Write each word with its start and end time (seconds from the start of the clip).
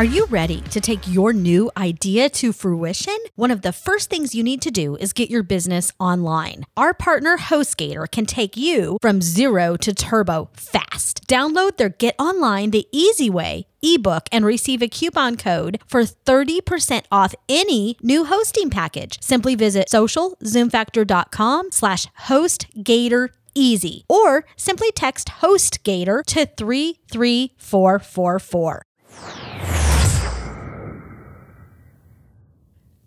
Are 0.00 0.16
you 0.16 0.24
ready 0.30 0.62
to 0.70 0.80
take 0.80 1.06
your 1.06 1.34
new 1.34 1.70
idea 1.76 2.30
to 2.30 2.54
fruition? 2.54 3.18
One 3.34 3.50
of 3.50 3.60
the 3.60 3.70
first 3.70 4.08
things 4.08 4.34
you 4.34 4.42
need 4.42 4.62
to 4.62 4.70
do 4.70 4.96
is 4.96 5.12
get 5.12 5.28
your 5.28 5.42
business 5.42 5.92
online. 6.00 6.64
Our 6.74 6.94
partner 6.94 7.36
HostGator 7.36 8.10
can 8.10 8.24
take 8.24 8.56
you 8.56 8.96
from 9.02 9.20
zero 9.20 9.76
to 9.76 9.92
turbo 9.92 10.48
fast. 10.54 11.28
Download 11.28 11.76
their 11.76 11.90
Get 11.90 12.14
Online 12.18 12.70
the 12.70 12.88
Easy 12.90 13.28
Way 13.28 13.66
ebook 13.82 14.26
and 14.32 14.46
receive 14.46 14.80
a 14.80 14.88
coupon 14.88 15.36
code 15.36 15.82
for 15.86 16.04
30% 16.04 17.02
off 17.12 17.34
any 17.46 17.98
new 18.00 18.24
hosting 18.24 18.70
package. 18.70 19.18
Simply 19.20 19.54
visit 19.54 19.88
socialzoomfactor.com 19.88 21.72
slash 21.72 22.06
hostgator 22.22 23.28
easy 23.54 24.06
or 24.08 24.46
simply 24.56 24.90
text 24.92 25.28
hostgator 25.42 26.24
to 26.24 26.46
33444. 26.46 28.82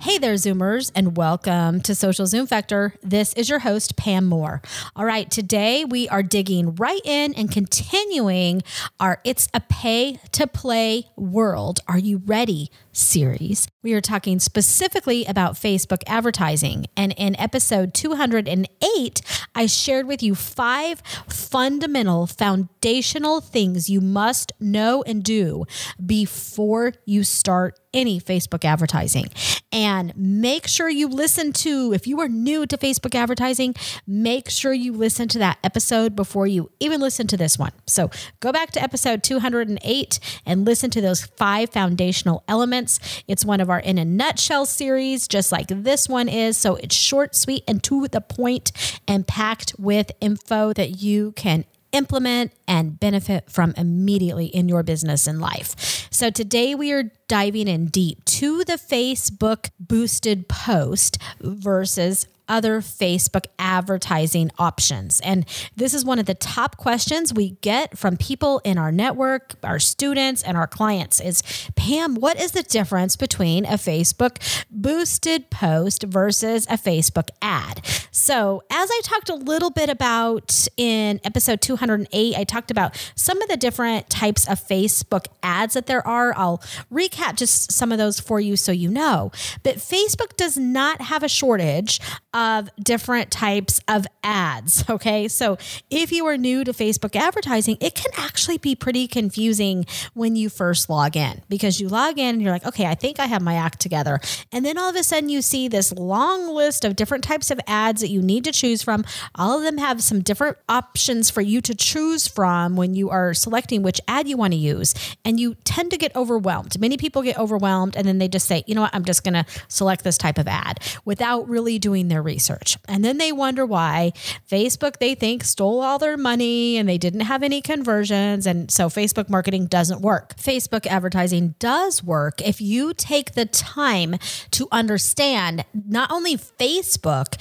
Hey 0.00 0.16
there, 0.18 0.34
Zoomers, 0.34 0.92
and 0.94 1.16
welcome 1.16 1.80
to 1.80 1.92
Social 1.92 2.24
Zoom 2.24 2.46
Factor. 2.46 2.94
This 3.02 3.32
is 3.34 3.48
your 3.48 3.58
host, 3.58 3.96
Pam 3.96 4.26
Moore. 4.26 4.62
All 4.94 5.04
right, 5.04 5.28
today 5.28 5.84
we 5.84 6.08
are 6.08 6.22
digging 6.22 6.76
right 6.76 7.00
in 7.04 7.34
and 7.34 7.50
continuing 7.50 8.62
our 9.00 9.20
It's 9.24 9.48
a 9.52 9.60
Pay 9.60 10.20
to 10.30 10.46
Play 10.46 11.08
World. 11.16 11.80
Are 11.88 11.98
you 11.98 12.22
ready? 12.24 12.70
Series. 12.98 13.68
We 13.82 13.94
are 13.94 14.00
talking 14.00 14.40
specifically 14.40 15.24
about 15.24 15.54
Facebook 15.54 16.02
advertising. 16.06 16.86
And 16.96 17.14
in 17.16 17.38
episode 17.38 17.94
208, 17.94 19.22
I 19.54 19.66
shared 19.66 20.06
with 20.06 20.22
you 20.22 20.34
five 20.34 21.00
fundamental, 21.28 22.26
foundational 22.26 23.40
things 23.40 23.88
you 23.88 24.00
must 24.00 24.52
know 24.60 25.02
and 25.06 25.22
do 25.22 25.64
before 26.04 26.92
you 27.04 27.22
start 27.24 27.78
any 27.94 28.20
Facebook 28.20 28.64
advertising. 28.64 29.26
And 29.72 30.14
make 30.16 30.66
sure 30.66 30.88
you 30.88 31.08
listen 31.08 31.52
to, 31.54 31.92
if 31.92 32.06
you 32.06 32.20
are 32.20 32.28
new 32.28 32.66
to 32.66 32.76
Facebook 32.76 33.14
advertising, 33.14 33.74
make 34.06 34.50
sure 34.50 34.72
you 34.72 34.92
listen 34.92 35.28
to 35.28 35.38
that 35.38 35.58
episode 35.62 36.16
before 36.16 36.46
you 36.46 36.70
even 36.80 37.00
listen 37.00 37.26
to 37.28 37.36
this 37.36 37.58
one. 37.58 37.72
So 37.86 38.10
go 38.40 38.52
back 38.52 38.70
to 38.72 38.82
episode 38.82 39.22
208 39.22 40.20
and 40.46 40.64
listen 40.64 40.90
to 40.90 41.00
those 41.00 41.24
five 41.24 41.70
foundational 41.70 42.44
elements. 42.48 42.87
It's 43.26 43.44
one 43.44 43.60
of 43.60 43.68
our 43.68 43.80
In 43.80 43.98
a 43.98 44.04
Nutshell 44.04 44.66
series, 44.66 45.28
just 45.28 45.52
like 45.52 45.66
this 45.68 46.08
one 46.08 46.28
is. 46.28 46.56
So 46.56 46.76
it's 46.76 46.94
short, 46.94 47.34
sweet, 47.34 47.64
and 47.68 47.82
to 47.84 48.08
the 48.08 48.20
point 48.20 48.72
and 49.06 49.26
packed 49.26 49.74
with 49.78 50.12
info 50.20 50.72
that 50.72 51.02
you 51.02 51.32
can 51.32 51.64
implement 51.92 52.52
and 52.66 53.00
benefit 53.00 53.50
from 53.50 53.74
immediately 53.76 54.46
in 54.46 54.68
your 54.68 54.82
business 54.82 55.26
and 55.26 55.40
life. 55.40 56.08
So 56.10 56.30
today 56.30 56.74
we 56.74 56.92
are 56.92 57.10
diving 57.28 57.68
in 57.68 57.86
deep 57.86 58.24
to 58.26 58.64
the 58.64 58.74
Facebook 58.74 59.70
boosted 59.80 60.48
post 60.48 61.18
versus 61.40 62.26
other 62.48 62.80
Facebook 62.80 63.46
advertising 63.58 64.50
options? 64.58 65.20
And 65.20 65.46
this 65.76 65.94
is 65.94 66.04
one 66.04 66.18
of 66.18 66.26
the 66.26 66.34
top 66.34 66.76
questions 66.76 67.34
we 67.34 67.50
get 67.60 67.98
from 67.98 68.16
people 68.16 68.60
in 68.64 68.78
our 68.78 68.92
network, 68.92 69.54
our 69.62 69.78
students, 69.78 70.42
and 70.42 70.56
our 70.56 70.66
clients 70.66 71.20
is 71.20 71.42
Pam, 71.76 72.14
what 72.14 72.40
is 72.40 72.52
the 72.52 72.62
difference 72.62 73.16
between 73.16 73.64
a 73.64 73.74
Facebook 73.74 74.38
boosted 74.70 75.50
post 75.50 76.02
versus 76.04 76.66
a 76.66 76.78
Facebook 76.78 77.30
ad? 77.42 77.84
So, 78.10 78.62
as 78.70 78.90
I 78.90 79.00
talked 79.04 79.28
a 79.28 79.34
little 79.34 79.70
bit 79.70 79.88
about 79.88 80.66
in 80.76 81.20
episode 81.24 81.60
208, 81.60 82.36
I 82.36 82.44
talked 82.44 82.70
about 82.70 82.96
some 83.14 83.40
of 83.40 83.48
the 83.48 83.56
different 83.56 84.10
types 84.10 84.48
of 84.48 84.60
Facebook 84.60 85.26
ads 85.42 85.74
that 85.74 85.86
there 85.86 86.06
are. 86.06 86.34
I'll 86.36 86.58
recap 86.92 87.36
just 87.36 87.72
some 87.72 87.92
of 87.92 87.98
those 87.98 88.20
for 88.20 88.40
you 88.40 88.56
so 88.56 88.72
you 88.72 88.90
know. 88.90 89.30
But 89.62 89.76
Facebook 89.76 90.36
does 90.36 90.56
not 90.56 91.02
have 91.02 91.22
a 91.22 91.28
shortage 91.28 92.00
of 92.38 92.70
different 92.80 93.32
types 93.32 93.80
of 93.88 94.06
ads. 94.22 94.84
Okay. 94.88 95.28
So 95.28 95.58
if 95.90 96.12
you 96.12 96.26
are 96.26 96.36
new 96.36 96.64
to 96.64 96.72
Facebook 96.72 97.14
advertising, 97.14 97.76
it 97.80 97.94
can 97.94 98.10
actually 98.16 98.58
be 98.58 98.74
pretty 98.74 99.06
confusing 99.06 99.84
when 100.14 100.34
you 100.34 100.48
first 100.48 100.88
log 100.88 101.16
in 101.16 101.42
because 101.48 101.80
you 101.80 101.88
log 101.88 102.18
in 102.18 102.36
and 102.36 102.42
you're 102.42 102.52
like, 102.52 102.66
okay, 102.66 102.86
I 102.86 102.94
think 102.94 103.20
I 103.20 103.26
have 103.26 103.42
my 103.42 103.54
act 103.54 103.80
together. 103.80 104.18
And 104.50 104.64
then 104.64 104.78
all 104.78 104.90
of 104.90 104.96
a 104.96 105.02
sudden 105.02 105.28
you 105.28 105.42
see 105.42 105.68
this 105.68 105.92
long 105.92 106.48
list 106.48 106.84
of 106.84 106.96
different 106.96 107.22
types 107.22 107.50
of 107.50 107.60
ads 107.66 108.00
that 108.00 108.08
you 108.08 108.22
need 108.22 108.44
to 108.44 108.52
choose 108.52 108.82
from. 108.82 109.04
All 109.34 109.58
of 109.58 109.62
them 109.62 109.78
have 109.78 110.02
some 110.02 110.20
different 110.20 110.56
options 110.68 111.30
for 111.30 111.40
you 111.40 111.60
to 111.62 111.74
choose 111.74 112.26
from 112.26 112.76
when 112.76 112.94
you 112.94 113.10
are 113.10 113.34
selecting 113.34 113.82
which 113.82 114.00
ad 114.08 114.28
you 114.28 114.36
want 114.36 114.52
to 114.52 114.58
use. 114.58 114.94
And 115.24 115.38
you 115.38 115.56
tend 115.64 115.90
to 115.90 115.96
get 115.96 116.14
overwhelmed. 116.16 116.78
Many 116.80 116.96
people 116.96 117.22
get 117.22 117.38
overwhelmed 117.38 117.96
and 117.96 118.06
then 118.06 118.18
they 118.18 118.28
just 118.28 118.46
say, 118.46 118.64
you 118.66 118.74
know 118.74 118.82
what, 118.82 118.94
I'm 118.94 119.04
just 119.04 119.24
going 119.24 119.34
to 119.34 119.44
select 119.68 120.04
this 120.04 120.18
type 120.18 120.38
of 120.38 120.48
ad 120.48 120.80
without 121.04 121.48
really 121.48 121.78
doing 121.78 122.08
their 122.08 122.22
research. 122.28 122.76
And 122.86 123.02
then 123.02 123.16
they 123.16 123.32
wonder 123.32 123.64
why 123.64 124.12
Facebook, 124.50 124.98
they 124.98 125.14
think, 125.14 125.42
stole 125.42 125.80
all 125.80 125.98
their 125.98 126.18
money 126.18 126.76
and 126.76 126.86
they 126.86 126.98
didn't 126.98 127.20
have 127.20 127.42
any 127.42 127.62
conversions. 127.62 128.46
And 128.46 128.70
so 128.70 128.88
Facebook 128.88 129.30
marketing 129.30 129.66
doesn't 129.66 130.02
work. 130.02 130.36
Facebook 130.36 130.86
advertising 130.86 131.54
does 131.58 132.04
work 132.04 132.42
if 132.42 132.60
you 132.60 132.92
take 132.92 133.32
the 133.32 133.46
time 133.46 134.16
to 134.50 134.68
understand 134.70 135.64
not 135.72 136.10
only 136.12 136.36
Facebook 136.36 137.34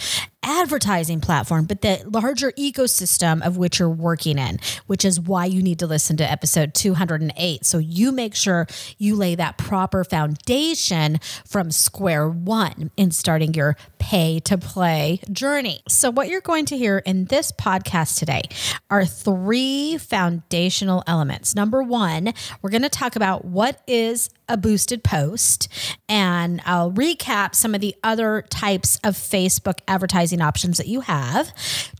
advertising 0.47 1.19
platform, 1.19 1.65
but 1.65 1.81
the 1.81 2.01
larger 2.05 2.51
ecosystem 2.53 3.45
of 3.45 3.57
which 3.57 3.79
you're 3.79 3.89
working 3.89 4.39
in, 4.39 4.57
which 4.87 5.03
is 5.03 5.19
why 5.19 5.45
you 5.45 5.61
need 5.61 5.77
to 5.79 5.85
listen 5.85 6.15
to 6.17 6.31
episode 6.31 6.73
208. 6.73 7.65
So 7.65 7.77
you 7.77 8.13
make 8.13 8.33
sure 8.33 8.65
you 8.97 9.15
lay 9.15 9.35
that 9.35 9.57
proper 9.57 10.05
foundation 10.05 11.19
from 11.45 11.69
square 11.69 12.29
one 12.29 12.91
in 12.95 13.11
starting 13.11 13.53
your 13.53 13.75
pay 13.99 14.39
to 14.39 14.57
play 14.57 15.19
journey. 15.31 15.81
So, 15.89 16.09
what 16.09 16.29
you're 16.29 16.39
going 16.39 16.65
to 16.67 16.77
hear 16.77 16.99
in 16.99 17.25
this 17.25 17.51
podcast 17.51 18.17
today 18.17 18.43
are 18.89 19.05
three 19.05 19.97
foundational 19.97 21.03
elements. 21.07 21.55
Number 21.55 21.83
one, 21.83 22.33
we're 22.61 22.69
going 22.69 22.83
to 22.83 22.89
talk 22.89 23.17
about 23.17 23.43
what 23.43 23.81
is 23.85 24.29
a 24.49 24.57
boosted 24.57 25.03
post, 25.03 25.67
and 26.07 26.61
I'll 26.65 26.91
recap 26.91 27.55
some 27.55 27.75
of 27.75 27.81
the 27.81 27.95
other 28.03 28.43
types 28.49 28.97
of 29.03 29.15
Facebook 29.15 29.79
advertising 29.87 30.41
options 30.41 30.77
that 30.77 30.87
you 30.87 31.01
have. 31.01 31.51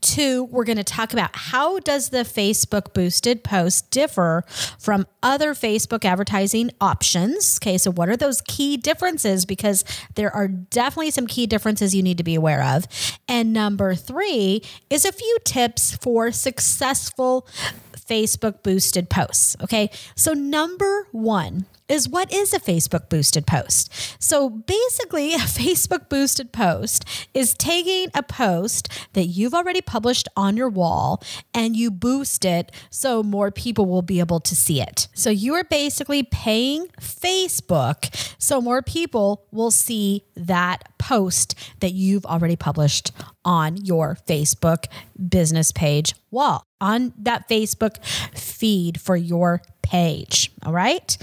Two, 0.02 0.46
we're 0.46 0.64
going 0.64 0.78
to 0.78 0.84
talk 0.84 1.14
about 1.14 1.32
how 1.34 1.80
does 1.80 2.10
the 2.10 2.20
Facebook 2.20 2.94
boosted 2.94 3.44
post 3.44 3.92
differ 3.92 4.44
from 4.80 5.06
other 5.22 5.54
Facebook 5.54 6.06
advertising 6.06 6.72
options. 6.80 7.58
Okay, 7.62 7.78
so 7.78 7.92
what 7.92 8.10
are 8.10 8.18
those 8.18 8.42
key 8.42 8.78
differences? 8.78 9.46
Because 9.46 9.84
there 10.16 10.34
are 10.34 10.48
definitely 10.48 11.12
some 11.12 11.28
key 11.28 11.48
differences 11.48 11.94
you 11.94 12.04
need 12.04 12.18
to 12.18 12.24
be 12.24 12.36
aware 12.36 12.64
of. 12.64 12.86
And 13.28 13.52
number 13.52 13.96
three 13.96 14.62
is 14.90 15.06
a 15.06 15.12
few 15.12 15.38
tips 15.44 15.96
for 15.96 16.32
successful 16.32 17.48
Facebook 18.10 18.64
boosted 18.64 19.10
posts. 19.10 19.56
Okay. 19.62 19.90
So, 20.16 20.34
number 20.34 21.08
one, 21.12 21.66
is 21.88 22.10
what 22.10 22.32
is 22.34 22.54
a 22.54 22.60
Facebook 22.60 23.10
boosted 23.10 23.48
post? 23.48 23.92
So 24.22 24.50
basically, 24.50 25.34
a 25.36 25.40
Facebook 25.40 26.10
boosted 26.10 26.52
post 26.52 27.06
is 27.34 27.54
taking 27.54 28.10
a 28.14 28.24
post 28.24 28.90
that 29.14 29.26
you've 29.26 29.54
already 29.54 29.82
published 29.82 30.28
on 30.36 30.58
your 30.58 30.70
wall 30.70 31.24
and 31.54 31.76
you 31.76 31.90
boost 31.90 32.44
it 32.46 32.72
so 32.90 33.24
more 33.24 33.52
people 33.52 33.86
will 33.86 34.02
be 34.02 34.20
able 34.20 34.40
to 34.42 34.56
see 34.56 34.82
it. 34.82 35.08
So 35.14 35.30
you 35.30 35.54
are 35.54 35.64
basically 35.64 36.24
paying 36.24 36.88
Facebook 37.00 38.34
so 38.38 38.62
more 38.62 38.82
people 38.82 39.46
will 39.52 39.72
see 39.72 40.24
that 40.36 40.84
post 40.98 41.56
that 41.80 41.94
you've 41.94 42.26
already 42.26 42.56
published 42.56 43.12
on 43.46 43.78
your 43.78 44.18
Facebook 44.28 44.86
business 45.30 45.72
page 45.72 46.14
wall, 46.32 46.67
on 46.80 47.14
that 47.18 47.50
Facebook 47.50 48.04
feed 48.38 49.00
for 49.00 49.16
your 49.16 49.62
page. 49.82 50.52
All 50.66 50.74
right. 50.74 51.18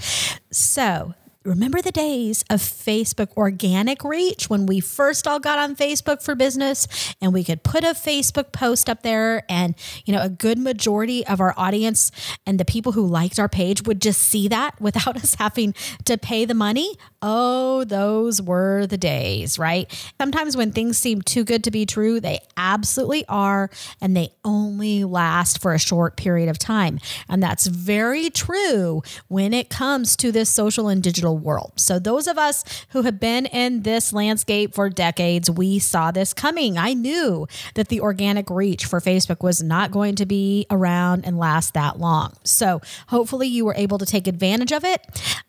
So 0.51 1.13
remember 1.45 1.81
the 1.81 1.91
days 1.91 2.43
of 2.49 2.59
Facebook 2.59 3.29
organic 3.37 4.03
reach 4.03 4.49
when 4.49 4.65
we 4.65 4.79
first 4.79 5.27
all 5.27 5.39
got 5.39 5.59
on 5.59 5.75
Facebook 5.75 6.21
for 6.21 6.33
business 6.33 7.13
and 7.21 7.33
we 7.33 7.43
could 7.43 7.61
put 7.63 7.83
a 7.83 7.89
Facebook 7.89 8.51
post 8.51 8.89
up 8.89 9.03
there 9.03 9.43
and 9.47 9.75
you 10.05 10.13
know 10.13 10.21
a 10.21 10.29
good 10.29 10.57
majority 10.57 11.25
of 11.27 11.39
our 11.39 11.53
audience 11.55 12.11
and 12.47 12.59
the 12.59 12.65
people 12.65 12.93
who 12.93 13.05
liked 13.05 13.37
our 13.37 13.47
page 13.47 13.83
would 13.83 14.01
just 14.01 14.21
see 14.21 14.47
that 14.47 14.79
without 14.81 15.15
us 15.17 15.35
having 15.35 15.73
to 16.03 16.17
pay 16.17 16.45
the 16.45 16.55
money 16.55 16.97
oh 17.25 17.83
those 17.85 18.41
were 18.41 18.85
the 18.87 18.97
days 18.97 19.57
right 19.57 19.91
sometimes 20.19 20.55
when 20.55 20.71
things 20.71 20.97
seem 20.97 21.21
too 21.21 21.43
good 21.43 21.63
to 21.63 21.71
be 21.71 21.85
true 21.85 22.19
they 22.19 22.39
absolutely 22.57 23.25
are 23.27 23.69
and 23.99 24.15
they 24.15 24.29
only 24.43 25.03
last 25.03 25.61
for 25.61 25.73
a 25.73 25.79
short 25.79 26.15
period 26.15 26.49
of 26.49 26.59
time 26.59 26.99
and 27.29 27.41
that's 27.41 27.67
very 27.67 28.29
true 28.29 29.01
when 29.27 29.53
it 29.53 29.69
comes 29.69 30.15
to 30.17 30.31
this 30.31 30.49
social 30.49 30.87
and 30.87 31.01
digital 31.01 31.37
world. 31.37 31.73
So, 31.77 31.99
those 31.99 32.27
of 32.27 32.37
us 32.37 32.63
who 32.89 33.03
have 33.03 33.19
been 33.19 33.45
in 33.45 33.83
this 33.83 34.13
landscape 34.13 34.73
for 34.73 34.89
decades, 34.89 35.49
we 35.49 35.79
saw 35.79 36.11
this 36.11 36.33
coming. 36.33 36.77
I 36.77 36.93
knew 36.93 37.47
that 37.75 37.89
the 37.89 38.01
organic 38.01 38.49
reach 38.49 38.85
for 38.85 38.99
Facebook 38.99 39.41
was 39.41 39.63
not 39.63 39.91
going 39.91 40.15
to 40.15 40.25
be 40.25 40.65
around 40.69 41.25
and 41.25 41.37
last 41.37 41.73
that 41.73 41.99
long. 41.99 42.33
So, 42.43 42.81
hopefully, 43.07 43.47
you 43.47 43.65
were 43.65 43.75
able 43.75 43.97
to 43.97 44.05
take 44.05 44.27
advantage 44.27 44.71
of 44.71 44.83
it 44.83 45.01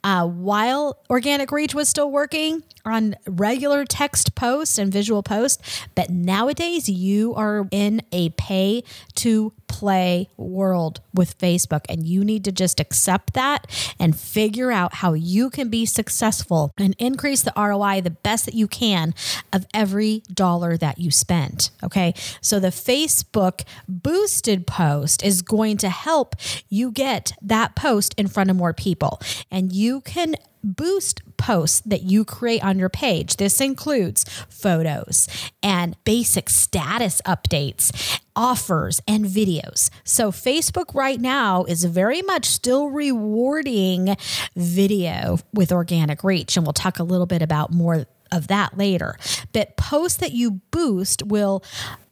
uh, 0.05 0.27
while 0.27 0.99
organic 1.11 1.51
reach 1.51 1.66
was 1.75 1.89
still 1.89 2.11
working 2.11 2.63
on 2.85 3.17
regular 3.27 3.85
text 3.85 4.35
posts 4.35 4.79
and 4.79 4.93
visual 4.93 5.23
posts. 5.23 5.87
But 5.95 6.11
nowadays, 6.11 6.89
you 6.89 7.35
are 7.35 7.69
in 7.71 8.03
a 8.13 8.31
pay 8.31 8.85
to 9.17 9.53
play 9.67 10.29
world 10.37 11.01
with 11.13 11.37
Facebook, 11.39 11.85
and 11.89 12.07
you 12.07 12.25
need 12.25 12.45
to 12.45 12.53
just 12.53 12.79
accept 12.79 13.35
that 13.35 13.67
and 13.99 14.17
figure 14.19 14.71
out 14.71 14.95
how 14.95 15.13
you 15.13 15.51
can 15.51 15.69
be 15.69 15.85
successful 15.85 16.73
and 16.79 16.95
increase 16.99 17.43
the 17.43 17.53
ROI 17.57 18.01
the 18.03 18.11
best 18.11 18.47
that 18.47 18.55
you 18.55 18.69
can 18.69 19.15
of 19.53 19.67
every 19.75 20.23
dollar 20.33 20.77
that 20.77 20.99
you 20.99 21.11
spend. 21.11 21.71
Okay. 21.83 22.15
So 22.41 22.61
the 22.61 22.69
Facebook 22.69 23.65
boosted 23.89 24.67
post 24.67 25.25
is 25.25 25.43
going 25.43 25.77
to 25.79 25.89
help 25.89 26.37
you 26.69 26.91
get 26.91 27.33
that 27.43 27.75
post 27.75 28.15
in 28.17 28.29
front 28.29 28.51
of 28.51 28.57
more 28.57 28.73
people, 28.73 29.21
and 29.51 29.73
you 29.73 30.01
can 30.03 30.37
boost 30.63 31.23
posts 31.37 31.81
that 31.87 32.03
you 32.03 32.25
create 32.25 32.63
on 32.65 32.79
your 32.79 32.89
page. 32.89 33.37
This 33.37 33.61
includes 33.61 34.25
photos 34.49 35.29
and 35.63 35.97
basic 36.05 36.49
status 36.49 37.21
updates, 37.27 38.21
offers, 38.35 39.01
and 39.07 39.25
videos. 39.25 39.91
So, 40.05 40.31
Facebook 40.31 40.95
right 40.95 41.21
now 41.21 41.65
is 41.65 41.85
very 41.85 42.23
much 42.23 42.47
still 42.47 42.89
rewarding 42.89 44.17
video 44.55 45.39
with 45.53 45.73
organic 45.73 46.25
reach. 46.25 46.57
And 46.57 46.67
we'll 46.67 46.73
talk 46.73 46.99
a 46.99 47.05
little 47.05 47.27
bit 47.27 47.43
about 47.43 47.73
more 47.73 48.07
of 48.33 48.49
that 48.49 48.77
later. 48.77 49.17
But 49.53 49.77
posts 49.77 50.19
that 50.19 50.33
you 50.33 50.61
boost 50.71 51.23
will 51.25 51.63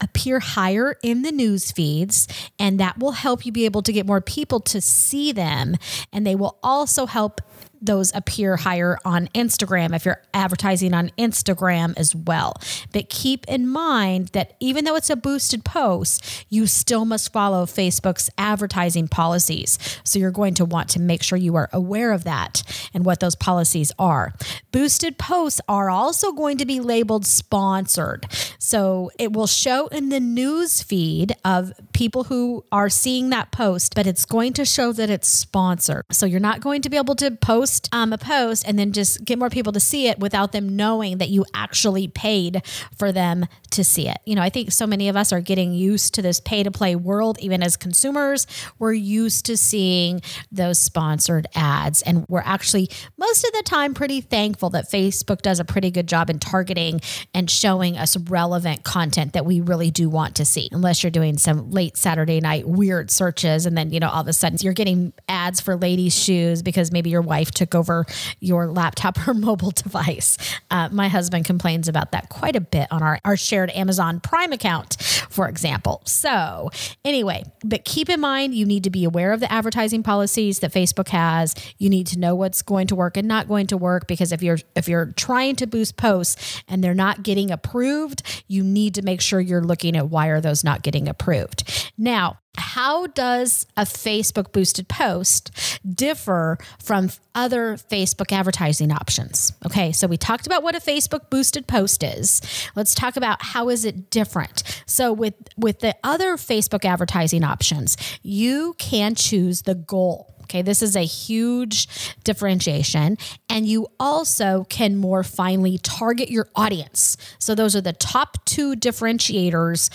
appear 0.05 0.39
higher 0.39 0.97
in 1.03 1.23
the 1.23 1.33
news 1.33 1.73
feeds, 1.73 2.29
and 2.59 2.79
that 2.79 2.99
will 2.99 3.13
help 3.13 3.45
you 3.45 3.51
be 3.51 3.65
able 3.65 3.83
to 3.83 3.93
get 3.93 4.07
more 4.07 4.21
people 4.21 4.61
to 4.61 4.81
see 4.81 5.33
them. 5.33 5.77
And 6.13 6.27
they 6.27 6.37
will 6.37 6.59
also 6.63 7.07
help 7.07 7.41
those 7.85 8.15
appear 8.15 8.57
higher 8.57 8.99
on 9.05 9.29
Instagram 9.29 9.95
if 9.95 10.05
you're 10.05 10.23
advertising 10.33 10.95
on 10.95 11.11
Instagram 11.19 11.95
as 11.99 12.15
well. 12.15 12.55
But 12.93 13.11
keep 13.11 13.45
in 13.47 13.69
mind 13.69 14.29
that 14.29 14.55
even 14.61 14.85
though 14.85 14.97
it's 14.97 15.11
a 15.11 15.17
boosted 15.17 15.65
post, 15.65 16.47
you 16.49 16.67
still 16.67 17.05
must 17.05 17.33
follow 17.33 17.67
Facebook's 17.67 18.31
advertising 18.39 19.09
policies. 19.09 19.79
So 20.03 20.19
you're 20.19 20.31
going 20.31 20.55
to 20.55 20.65
want 20.65 20.89
to 20.91 21.01
make 21.01 21.23
sure 21.23 21.37
you 21.37 21.57
are 21.57 21.69
aware 21.73 22.13
of 22.13 22.25
that 22.25 22.63
and 22.95 23.05
what 23.05 23.21
those 23.21 23.35
policies 23.35 23.93
are. 23.99 24.33
Boosted 24.73 25.19
posts 25.19 25.61
are 25.69 25.91
also 25.91 26.33
going 26.33 26.59
to 26.59 26.67
be 26.67 26.81
labeled 26.81 27.27
sponsored. 27.27 28.27
So 28.59 29.11
it 29.19 29.33
will 29.33 29.47
show 29.47 29.89
in 29.95 30.09
the 30.09 30.21
news 30.21 30.83
feed 30.83 31.35
of 31.45 31.73
people 31.93 32.25
who 32.25 32.65
are 32.73 32.89
seeing 32.89 33.31
that 33.31 33.53
post, 33.53 33.95
but 33.95 34.07
it's 34.07 34.25
going 34.25 34.53
to 34.55 34.65
show 34.65 34.93
that 34.93 35.11
it's 35.11 35.29
sponsored. 35.29 36.05
So 36.11 36.27
you're 36.27 36.41
not 36.41 36.61
going 36.61 36.83
to 36.83 36.91
be 36.91 36.97
able 36.97 37.15
to 37.17 37.31
post 37.31 37.89
um, 37.93 38.13
a 38.13 38.19
post 38.19 38.67
and 38.67 38.79
then 38.79 38.93
just 38.93 39.25
get 39.25 39.39
more 39.39 39.51
people 39.51 39.73
to 39.73 39.81
see 39.81 40.09
it 40.09 40.19
without 40.19 40.53
them 40.53 40.77
knowing 40.77 41.19
that 41.19 41.29
you 41.29 41.45
actually 41.55 42.09
paid 42.09 42.63
for 42.97 43.13
them 43.13 43.47
to 43.71 43.85
see 43.85 44.09
it. 44.09 44.19
You 44.25 44.35
know, 44.35 44.43
I 44.43 44.51
think 44.51 44.73
so 44.73 44.87
many 44.87 45.09
of 45.09 45.17
us 45.17 45.33
are 45.33 45.41
getting 45.41 45.73
used 45.73 46.15
to 46.15 46.23
this 46.23 46.41
pay 46.41 46.63
to 46.63 46.71
play 46.71 46.97
world, 46.97 47.39
even 47.41 47.63
as 47.63 47.77
consumers. 47.77 48.47
We're 48.79 48.93
used 48.93 49.47
to 49.47 49.57
seeing 49.57 50.23
those 50.51 50.79
sponsored 50.79 51.47
ads, 51.55 52.03
and 52.03 52.25
we're 52.29 52.43
actually 52.45 52.89
most 53.19 53.45
of 53.45 53.53
the 53.53 53.63
time 53.65 53.95
pretty 53.95 54.21
thankful 54.21 54.71
that 54.71 54.91
Facebook 54.91 55.43
does 55.43 55.61
a 55.61 55.65
pretty 55.65 55.91
good 55.91 56.07
job 56.07 56.31
in 56.31 56.39
targeting 56.39 57.01
and 57.33 57.51
showing 57.51 57.97
us 57.99 58.17
relevant 58.17 58.85
content 58.85 59.33
that 59.33 59.45
we 59.45 59.61
really 59.61 59.74
do 59.91 60.09
want 60.09 60.37
to 60.37 60.45
see, 60.45 60.69
unless 60.71 61.03
you're 61.03 61.11
doing 61.11 61.39
some 61.39 61.71
late 61.71 61.97
Saturday 61.97 62.41
night 62.41 62.69
weird 62.69 63.11
searches 63.11 63.67
and 63.67 63.77
then, 63.77 63.91
you 63.91 63.99
know, 63.99 64.09
all 64.09 64.21
of 64.21 64.29
a 64.29 64.33
sudden 64.33 64.59
you're 64.61 64.73
getting 64.73 65.13
ads 65.29 65.61
for 65.61 65.77
ladies' 65.77 66.17
shoes 66.17 66.63
because 66.63 66.93
maybe 66.93 67.11
your 67.11 67.23
wife 67.23 67.51
took 67.51 67.65
took 67.65 67.75
over 67.75 68.05
your 68.41 68.67
laptop 68.67 69.27
or 69.27 69.35
mobile 69.35 69.71
device. 69.71 70.37
Uh, 70.71 70.89
my 70.93 71.09
husband 71.09 71.45
complains 71.45 71.89
about 71.89 72.13
that 72.13 72.29
quite 72.29 72.57
a 72.57 72.61
bit 72.61 72.87
on 72.91 73.03
our, 73.03 73.19
our 73.25 73.37
shared 73.37 73.71
Amazon 73.71 74.21
Prime 74.21 74.53
account, 74.53 74.97
for 75.35 75.49
example. 75.49 76.01
So, 76.07 76.71
anyway, 77.05 77.43
but 77.65 77.85
keep 77.85 78.09
in 78.09 78.21
mind 78.21 78.55
you 78.55 78.65
need 78.65 78.85
to 78.85 78.91
be 78.91 79.05
aware 79.05 79.33
of 79.33 79.41
the 79.41 79.51
advertising 79.53 80.03
policies 80.03 80.61
that 80.61 80.73
Facebook 80.73 81.09
has. 81.09 81.55
You 81.79 81.91
need 81.91 82.07
to 82.09 82.19
know 82.19 82.37
what's 82.37 82.63
going 82.63 82.87
to 82.87 82.95
work 82.95 83.17
and 83.17 83.27
not 83.27 83.49
going 83.49 83.67
to 83.67 83.77
work 83.77 84.07
because 84.07 84.31
if 84.31 84.43
you're 84.43 84.59
if 84.77 84.89
you're 84.89 85.07
trying 85.07 85.57
to 85.57 85.67
boost 85.67 85.97
posts 85.97 86.63
and 86.69 86.85
they're 86.85 86.95
not 86.95 87.25
getting 87.25 87.51
approved, 87.51 88.23
you 88.47 88.63
need 88.63 88.95
to 88.95 89.03
make 89.03 89.21
sure 89.21 89.41
you're 89.41 89.65
looking 89.65 89.97
at 89.97 90.09
why 90.09 90.29
are 90.29 90.41
those 90.41 90.63
not 90.63 90.83
getting 90.83 91.09
approved. 91.09 91.91
Now, 91.99 92.39
how 92.57 93.07
does 93.09 93.67
a 93.77 93.83
Facebook 93.83 94.53
boosted 94.53 94.89
post 94.89 95.51
differ 95.89 96.59
from 96.79 97.11
other 97.35 97.77
Facebook 97.77 98.33
advertising 98.33 98.93
options? 98.93 99.53
Okay, 99.67 99.93
so 99.93 100.07
we 100.07 100.17
talked 100.17 100.47
about 100.47 100.63
what 100.63 100.75
a 100.75 100.81
Facebook 100.81 101.31
boosted 101.31 101.67
post 101.67 102.03
is. 102.03 102.41
Let's 102.75 102.95
talk 102.95 103.17
about 103.17 103.43
how 103.43 103.69
is 103.69 103.85
it 103.85 104.11
different. 104.11 104.63
So 104.87 105.13
with 105.13 105.35
with 105.57 105.81
the 105.81 105.97
other 106.05 106.37
Facebook 106.37 106.85
advertising 106.85 107.45
options, 107.45 107.97
you 108.23 108.75
can 108.79 109.15
choose 109.15 109.63
the 109.63 109.75
goal 109.75 110.34
Okay, 110.45 110.63
this 110.63 110.83
is 110.83 110.97
a 110.97 111.05
huge 111.05 111.89
differentiation. 112.25 113.17
And 113.49 113.67
you 113.67 113.89
also 113.99 114.67
can 114.69 114.97
more 114.97 115.23
finely 115.23 115.79
target 115.79 116.31
your 116.31 116.49
audience. 116.55 117.17
So, 117.39 117.55
those 117.55 117.75
are 117.75 117.81
the 117.81 117.93
top 117.93 118.45
two 118.45 118.75
differentiators 118.75 119.91